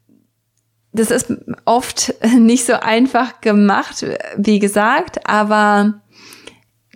das 0.93 1.11
ist 1.11 1.33
oft 1.65 2.15
nicht 2.37 2.67
so 2.67 2.75
einfach 2.75 3.41
gemacht, 3.41 4.05
wie 4.37 4.59
gesagt, 4.59 5.29
aber 5.29 6.03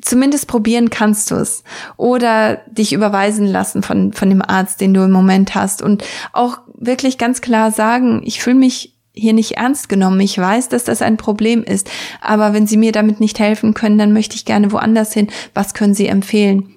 zumindest 0.02 0.48
probieren 0.48 0.90
kannst 0.90 1.30
du 1.30 1.36
es. 1.36 1.64
Oder 1.96 2.62
dich 2.70 2.92
überweisen 2.92 3.46
lassen 3.46 3.82
von, 3.82 4.12
von 4.12 4.30
dem 4.30 4.42
Arzt, 4.42 4.80
den 4.80 4.94
du 4.94 5.02
im 5.02 5.12
Moment 5.12 5.54
hast. 5.54 5.82
Und 5.82 6.04
auch 6.32 6.58
wirklich 6.74 7.18
ganz 7.18 7.40
klar 7.40 7.70
sagen, 7.70 8.22
ich 8.24 8.40
fühle 8.40 8.56
mich 8.56 8.94
hier 9.12 9.32
nicht 9.32 9.52
ernst 9.52 9.88
genommen. 9.88 10.20
Ich 10.20 10.38
weiß, 10.38 10.68
dass 10.68 10.84
das 10.84 11.02
ein 11.02 11.16
Problem 11.16 11.64
ist. 11.64 11.90
Aber 12.20 12.52
wenn 12.52 12.66
Sie 12.66 12.76
mir 12.76 12.92
damit 12.92 13.18
nicht 13.18 13.38
helfen 13.38 13.74
können, 13.74 13.98
dann 13.98 14.12
möchte 14.12 14.36
ich 14.36 14.44
gerne 14.44 14.72
woanders 14.72 15.12
hin. 15.12 15.28
Was 15.54 15.74
können 15.74 15.94
Sie 15.94 16.06
empfehlen? 16.06 16.75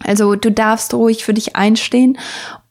Also 0.00 0.34
du 0.34 0.50
darfst 0.50 0.94
ruhig 0.94 1.24
für 1.24 1.34
dich 1.34 1.56
einstehen 1.56 2.18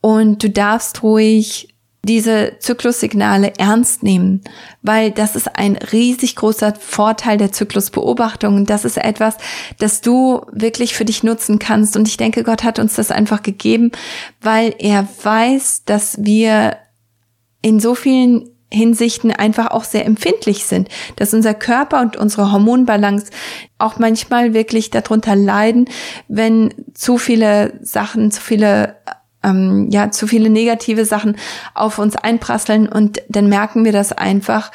und 0.02 0.44
du 0.44 0.50
darfst 0.50 1.04
ruhig 1.04 1.74
diese 2.06 2.58
Zyklussignale 2.60 3.54
ernst 3.58 4.04
nehmen, 4.04 4.42
weil 4.82 5.12
das 5.12 5.38
ist 5.38 5.56
ein 5.56 5.78
riesig 5.78 6.36
großer 6.36 6.76
Vorteil 6.76 7.38
der 7.38 7.54
Zyklusbeobachtung. 7.54 8.66
Das 8.66 8.84
ist 8.84 8.98
etwas, 8.98 9.38
das 9.80 10.02
du 10.02 10.42
wirklich 10.52 10.96
für 10.96 11.06
dich 11.06 11.24
nutzen 11.24 11.60
kannst. 11.60 11.96
Und 11.96 12.10
ich 12.10 12.18
denke, 12.18 12.44
Gott 12.44 12.66
hat 12.66 12.78
uns 12.78 12.96
das 12.96 13.10
einfach 13.10 13.42
gegeben, 13.42 13.92
weil 14.42 14.76
er 14.80 15.08
weiß, 15.24 15.86
dass 15.86 16.18
wir 16.20 16.76
in 17.62 17.80
so 17.80 17.96
vielen 17.96 18.50
Hinsichten 18.74 19.32
einfach 19.32 19.72
auch 19.72 19.84
sehr 19.84 20.06
empfindlich 20.06 20.66
sind, 20.66 20.90
dass 21.16 21.34
unser 21.34 21.54
Körper 21.54 22.02
und 22.02 22.18
unsere 22.18 22.52
Hormonbalance 22.52 23.28
auch 23.78 24.00
manchmal 24.00 24.54
wirklich 24.54 24.90
darunter 24.90 25.36
leiden, 25.36 25.86
wenn 26.28 26.74
zu 26.94 27.18
viele 27.18 27.80
Sachen, 27.82 28.32
zu 28.32 28.42
viele 28.42 28.96
ähm, 29.44 29.90
ja, 29.92 30.10
zu 30.10 30.26
viele 30.26 30.50
negative 30.50 31.06
Sachen 31.06 31.38
auf 31.74 32.00
uns 32.00 32.16
einprasseln 32.16 32.88
und 32.88 33.22
dann 33.30 33.48
merken 33.48 33.86
wir 33.86 33.92
das 33.92 34.14
einfach, 34.14 34.72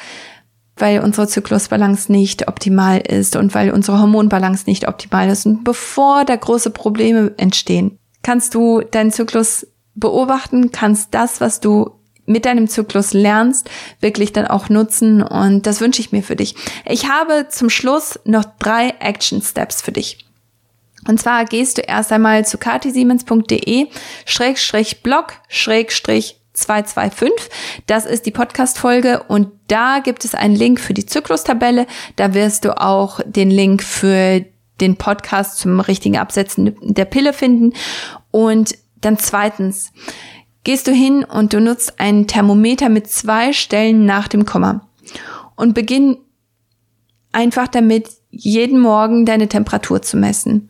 weil 0.77 1.01
unsere 1.01 1.27
Zyklusbalance 1.27 2.11
nicht 2.11 2.47
optimal 2.47 2.99
ist 2.99 3.35
und 3.35 3.53
weil 3.53 3.71
unsere 3.71 3.99
Hormonbalance 3.99 4.65
nicht 4.67 4.87
optimal 4.87 5.29
ist. 5.29 5.45
Und 5.45 5.63
bevor 5.63 6.23
da 6.23 6.35
große 6.35 6.69
Probleme 6.69 7.33
entstehen, 7.37 7.97
kannst 8.21 8.53
du 8.53 8.81
deinen 8.81 9.11
Zyklus 9.11 9.67
beobachten, 9.95 10.71
kannst 10.71 11.13
das, 11.13 11.41
was 11.41 11.59
du 11.59 11.98
mit 12.29 12.45
deinem 12.45 12.67
Zyklus 12.67 13.13
lernst, 13.13 13.69
wirklich 13.99 14.31
dann 14.31 14.47
auch 14.47 14.69
nutzen 14.69 15.21
und 15.21 15.65
das 15.65 15.81
wünsche 15.81 16.01
ich 16.01 16.11
mir 16.11 16.23
für 16.23 16.35
dich. 16.35 16.55
Ich 16.85 17.09
habe 17.09 17.47
zum 17.49 17.69
Schluss 17.69 18.19
noch 18.23 18.45
drei 18.59 18.93
Action 18.99 19.41
Steps 19.41 19.81
für 19.81 19.91
dich. 19.91 20.25
Und 21.07 21.19
zwar 21.19 21.45
gehst 21.45 21.77
du 21.77 21.81
erst 21.81 22.11
einmal 22.11 22.45
zu 22.45 22.57
katisiemens.de 22.57 23.87
schrägstrich 24.25 25.01
blog 25.01 25.33
schrägstrich 25.47 26.39
225. 26.53 27.49
Das 27.87 28.05
ist 28.05 28.25
die 28.25 28.31
Podcast-Folge 28.31 29.23
und 29.27 29.49
da 29.67 29.99
gibt 29.99 30.25
es 30.25 30.35
einen 30.35 30.55
Link 30.55 30.79
für 30.79 30.93
die 30.93 31.05
Zyklustabelle. 31.05 31.87
Da 32.15 32.33
wirst 32.33 32.65
du 32.65 32.79
auch 32.79 33.21
den 33.25 33.49
Link 33.49 33.81
für 33.81 34.45
den 34.81 34.97
Podcast 34.97 35.57
zum 35.57 35.79
richtigen 35.79 36.17
Absetzen 36.17 36.75
der 36.81 37.05
Pille 37.05 37.33
finden. 37.33 37.73
Und 38.31 38.77
dann 39.01 39.17
zweitens, 39.17 39.91
gehst 40.63 40.87
du 40.87 40.91
hin 40.91 41.23
und 41.23 41.53
du 41.53 41.61
nutzt 41.61 41.99
ein 41.99 42.27
Thermometer 42.27 42.89
mit 42.89 43.09
zwei 43.09 43.53
Stellen 43.53 44.05
nach 44.05 44.27
dem 44.27 44.45
Komma 44.45 44.87
und 45.55 45.73
beginn 45.73 46.17
einfach 47.31 47.67
damit, 47.67 48.09
jeden 48.31 48.79
Morgen 48.79 49.25
deine 49.25 49.47
Temperatur 49.47 50.01
zu 50.01 50.17
messen. 50.17 50.69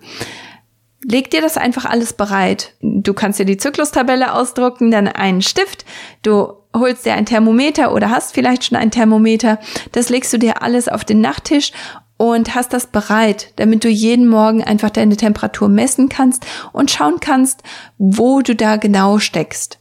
Leg 1.04 1.30
dir 1.30 1.42
das 1.42 1.58
einfach 1.58 1.86
alles 1.86 2.14
bereit. 2.14 2.76
Du 2.82 3.14
kannst 3.14 3.40
dir 3.40 3.46
die 3.46 3.58
Zyklustabelle 3.58 4.34
ausdrucken, 4.34 4.92
dann 4.92 5.08
einen 5.08 5.42
Stift, 5.42 5.86
du 6.24 6.54
holst 6.76 7.06
dir 7.06 7.14
ein 7.14 7.26
Thermometer 7.26 7.94
oder 7.94 8.10
hast 8.10 8.34
vielleicht 8.34 8.66
schon 8.66 8.78
ein 8.78 8.92
Thermometer, 8.92 9.60
das 9.92 10.10
legst 10.10 10.32
du 10.34 10.38
dir 10.38 10.62
alles 10.62 10.88
auf 10.88 11.04
den 11.04 11.22
Nachttisch 11.22 11.72
und 12.18 12.54
hast 12.54 12.74
das 12.74 12.88
bereit, 12.88 13.54
damit 13.56 13.84
du 13.84 13.90
jeden 13.90 14.28
Morgen 14.28 14.64
einfach 14.64 14.90
deine 14.90 15.16
Temperatur 15.16 15.70
messen 15.70 16.10
kannst 16.10 16.46
und 16.74 16.92
schauen 16.92 17.20
kannst, 17.22 17.64
wo 17.98 18.42
du 18.42 18.56
da 18.56 18.76
genau 18.76 19.20
steckst. 19.20 19.79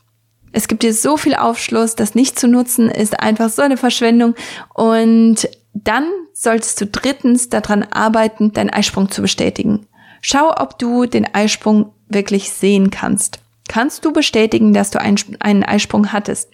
Es 0.58 0.66
gibt 0.66 0.82
dir 0.82 0.92
so 0.92 1.16
viel 1.16 1.36
Aufschluss, 1.36 1.94
das 1.94 2.16
nicht 2.16 2.36
zu 2.36 2.48
nutzen 2.48 2.90
ist 2.90 3.20
einfach 3.20 3.48
so 3.48 3.62
eine 3.62 3.76
Verschwendung 3.76 4.34
und 4.74 5.48
dann 5.72 6.08
solltest 6.32 6.80
du 6.80 6.86
drittens 6.86 7.48
daran 7.48 7.84
arbeiten, 7.84 8.52
deinen 8.52 8.70
Eisprung 8.70 9.08
zu 9.08 9.22
bestätigen. 9.22 9.86
Schau, 10.20 10.52
ob 10.52 10.76
du 10.76 11.06
den 11.06 11.32
Eisprung 11.32 11.92
wirklich 12.08 12.50
sehen 12.50 12.90
kannst. 12.90 13.38
Kannst 13.68 14.04
du 14.04 14.12
bestätigen, 14.12 14.74
dass 14.74 14.90
du 14.90 15.00
einen 15.00 15.62
Eisprung 15.62 16.12
hattest? 16.12 16.50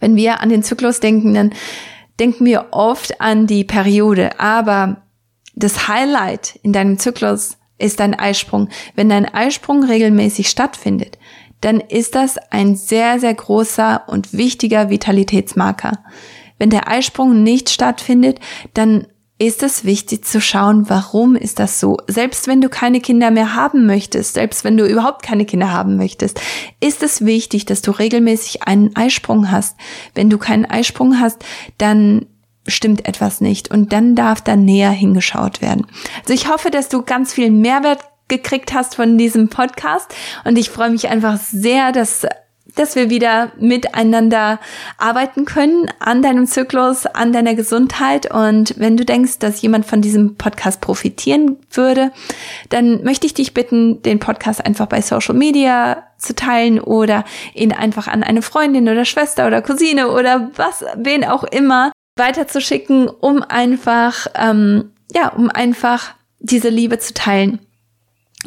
Wenn 0.00 0.16
wir 0.16 0.40
an 0.40 0.48
den 0.48 0.62
Zyklus 0.62 0.98
denken, 0.98 1.34
dann 1.34 1.52
denken 2.18 2.46
wir 2.46 2.68
oft 2.70 3.20
an 3.20 3.46
die 3.46 3.64
Periode, 3.64 4.40
aber 4.40 5.02
das 5.54 5.88
Highlight 5.88 6.58
in 6.62 6.72
deinem 6.72 6.98
Zyklus 6.98 7.58
ist 7.76 8.00
dein 8.00 8.18
Eisprung. 8.18 8.70
Wenn 8.94 9.10
dein 9.10 9.26
Eisprung 9.26 9.84
regelmäßig 9.84 10.48
stattfindet, 10.48 11.18
dann 11.60 11.80
ist 11.80 12.14
das 12.14 12.38
ein 12.50 12.76
sehr, 12.76 13.18
sehr 13.20 13.34
großer 13.34 14.02
und 14.06 14.32
wichtiger 14.32 14.90
Vitalitätsmarker. 14.90 16.04
Wenn 16.58 16.70
der 16.70 16.88
Eisprung 16.88 17.42
nicht 17.42 17.70
stattfindet, 17.70 18.40
dann 18.74 19.06
ist 19.40 19.62
es 19.62 19.84
wichtig 19.84 20.24
zu 20.24 20.40
schauen, 20.40 20.88
warum 20.90 21.36
ist 21.36 21.60
das 21.60 21.78
so? 21.78 21.96
Selbst 22.08 22.48
wenn 22.48 22.60
du 22.60 22.68
keine 22.68 23.00
Kinder 23.00 23.30
mehr 23.30 23.54
haben 23.54 23.86
möchtest, 23.86 24.34
selbst 24.34 24.64
wenn 24.64 24.76
du 24.76 24.84
überhaupt 24.84 25.22
keine 25.22 25.44
Kinder 25.44 25.72
haben 25.72 25.96
möchtest, 25.96 26.40
ist 26.80 27.04
es 27.04 27.24
wichtig, 27.24 27.64
dass 27.64 27.80
du 27.80 27.92
regelmäßig 27.92 28.64
einen 28.64 28.96
Eisprung 28.96 29.52
hast. 29.52 29.76
Wenn 30.14 30.28
du 30.28 30.38
keinen 30.38 30.64
Eisprung 30.64 31.20
hast, 31.20 31.44
dann 31.78 32.26
stimmt 32.66 33.06
etwas 33.06 33.40
nicht 33.40 33.70
und 33.70 33.92
dann 33.92 34.16
darf 34.16 34.40
da 34.40 34.56
näher 34.56 34.90
hingeschaut 34.90 35.62
werden. 35.62 35.86
Also 36.22 36.34
ich 36.34 36.48
hoffe, 36.48 36.70
dass 36.70 36.88
du 36.88 37.02
ganz 37.02 37.32
viel 37.32 37.50
Mehrwert 37.50 38.00
gekriegt 38.28 38.72
hast 38.74 38.94
von 38.94 39.18
diesem 39.18 39.48
Podcast 39.48 40.14
und 40.44 40.58
ich 40.58 40.70
freue 40.70 40.90
mich 40.90 41.08
einfach 41.08 41.38
sehr, 41.38 41.92
dass 41.92 42.26
dass 42.78 42.96
wir 42.96 43.10
wieder 43.10 43.52
miteinander 43.58 44.60
arbeiten 44.98 45.44
können 45.44 45.90
an 45.98 46.22
deinem 46.22 46.46
Zyklus, 46.46 47.06
an 47.06 47.32
deiner 47.32 47.54
Gesundheit. 47.54 48.32
Und 48.32 48.74
wenn 48.78 48.96
du 48.96 49.04
denkst, 49.04 49.38
dass 49.38 49.60
jemand 49.62 49.86
von 49.86 50.00
diesem 50.00 50.36
Podcast 50.36 50.80
profitieren 50.80 51.56
würde, 51.72 52.12
dann 52.68 53.02
möchte 53.02 53.26
ich 53.26 53.34
dich 53.34 53.54
bitten, 53.54 54.02
den 54.02 54.20
Podcast 54.20 54.64
einfach 54.64 54.86
bei 54.86 55.00
Social 55.00 55.34
Media 55.34 56.04
zu 56.18 56.34
teilen 56.34 56.80
oder 56.80 57.24
ihn 57.54 57.72
einfach 57.72 58.06
an 58.06 58.22
eine 58.22 58.42
Freundin 58.42 58.88
oder 58.88 59.04
Schwester 59.04 59.46
oder 59.46 59.62
Cousine 59.62 60.10
oder 60.10 60.50
was, 60.56 60.84
wen 60.96 61.24
auch 61.24 61.44
immer 61.44 61.92
weiterzuschicken, 62.16 63.08
um 63.08 63.42
einfach, 63.42 64.26
ähm, 64.34 64.92
ja, 65.14 65.28
um 65.28 65.50
einfach 65.50 66.14
diese 66.40 66.68
Liebe 66.68 66.98
zu 66.98 67.14
teilen 67.14 67.60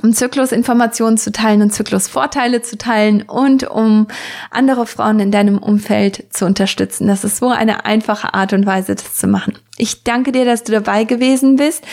um 0.01 0.13
Zyklusinformationen 0.13 1.17
zu 1.17 1.31
teilen 1.31 1.61
und 1.61 1.73
Zyklusvorteile 1.73 2.61
zu 2.61 2.77
teilen 2.77 3.23
und 3.23 3.69
um 3.69 4.07
andere 4.49 4.85
Frauen 4.87 5.19
in 5.19 5.31
deinem 5.31 5.57
Umfeld 5.57 6.25
zu 6.29 6.45
unterstützen. 6.45 7.07
Das 7.07 7.23
ist 7.23 7.37
so 7.37 7.49
eine 7.49 7.85
einfache 7.85 8.33
Art 8.33 8.53
und 8.53 8.65
Weise, 8.65 8.95
das 8.95 9.15
zu 9.15 9.27
machen. 9.27 9.57
Ich 9.77 10.03
danke 10.03 10.31
dir, 10.31 10.45
dass 10.45 10.63
du 10.63 10.71
dabei 10.71 11.03
gewesen 11.03 11.57
bist 11.57 11.83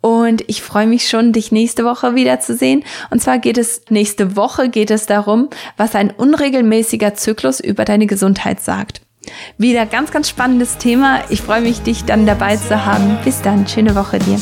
und 0.00 0.42
ich 0.48 0.62
freue 0.62 0.86
mich 0.86 1.08
schon, 1.08 1.32
dich 1.32 1.52
nächste 1.52 1.84
Woche 1.84 2.14
wiederzusehen. 2.14 2.84
Und 3.10 3.22
zwar 3.22 3.38
geht 3.38 3.56
es, 3.56 3.82
nächste 3.88 4.36
Woche 4.36 4.68
geht 4.68 4.90
es 4.90 5.06
darum, 5.06 5.48
was 5.76 5.94
ein 5.94 6.10
unregelmäßiger 6.10 7.14
Zyklus 7.14 7.60
über 7.60 7.84
deine 7.86 8.06
Gesundheit 8.06 8.60
sagt. 8.60 9.00
Wieder 9.56 9.86
ganz, 9.86 10.10
ganz 10.10 10.28
spannendes 10.28 10.76
Thema. 10.76 11.20
Ich 11.30 11.40
freue 11.40 11.62
mich, 11.62 11.80
dich 11.80 12.04
dann 12.04 12.26
dabei 12.26 12.56
zu 12.56 12.84
haben. 12.84 13.16
Bis 13.24 13.40
dann. 13.40 13.66
Schöne 13.66 13.94
Woche 13.94 14.18
dir. 14.18 14.38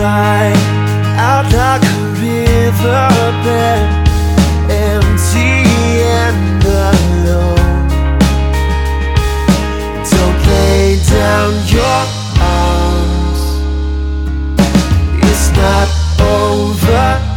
Dry 0.00 0.52
out 1.18 1.44
like 1.52 1.82
a 1.82 2.00
riverbed, 2.22 3.88
empty 4.70 5.66
and 6.22 6.62
alone. 6.64 7.88
Don't 10.10 10.40
lay 10.46 10.98
down 11.10 11.52
your 11.76 12.00
arms. 12.40 13.42
It's 15.28 15.46
not 15.56 15.88
over 16.20 17.29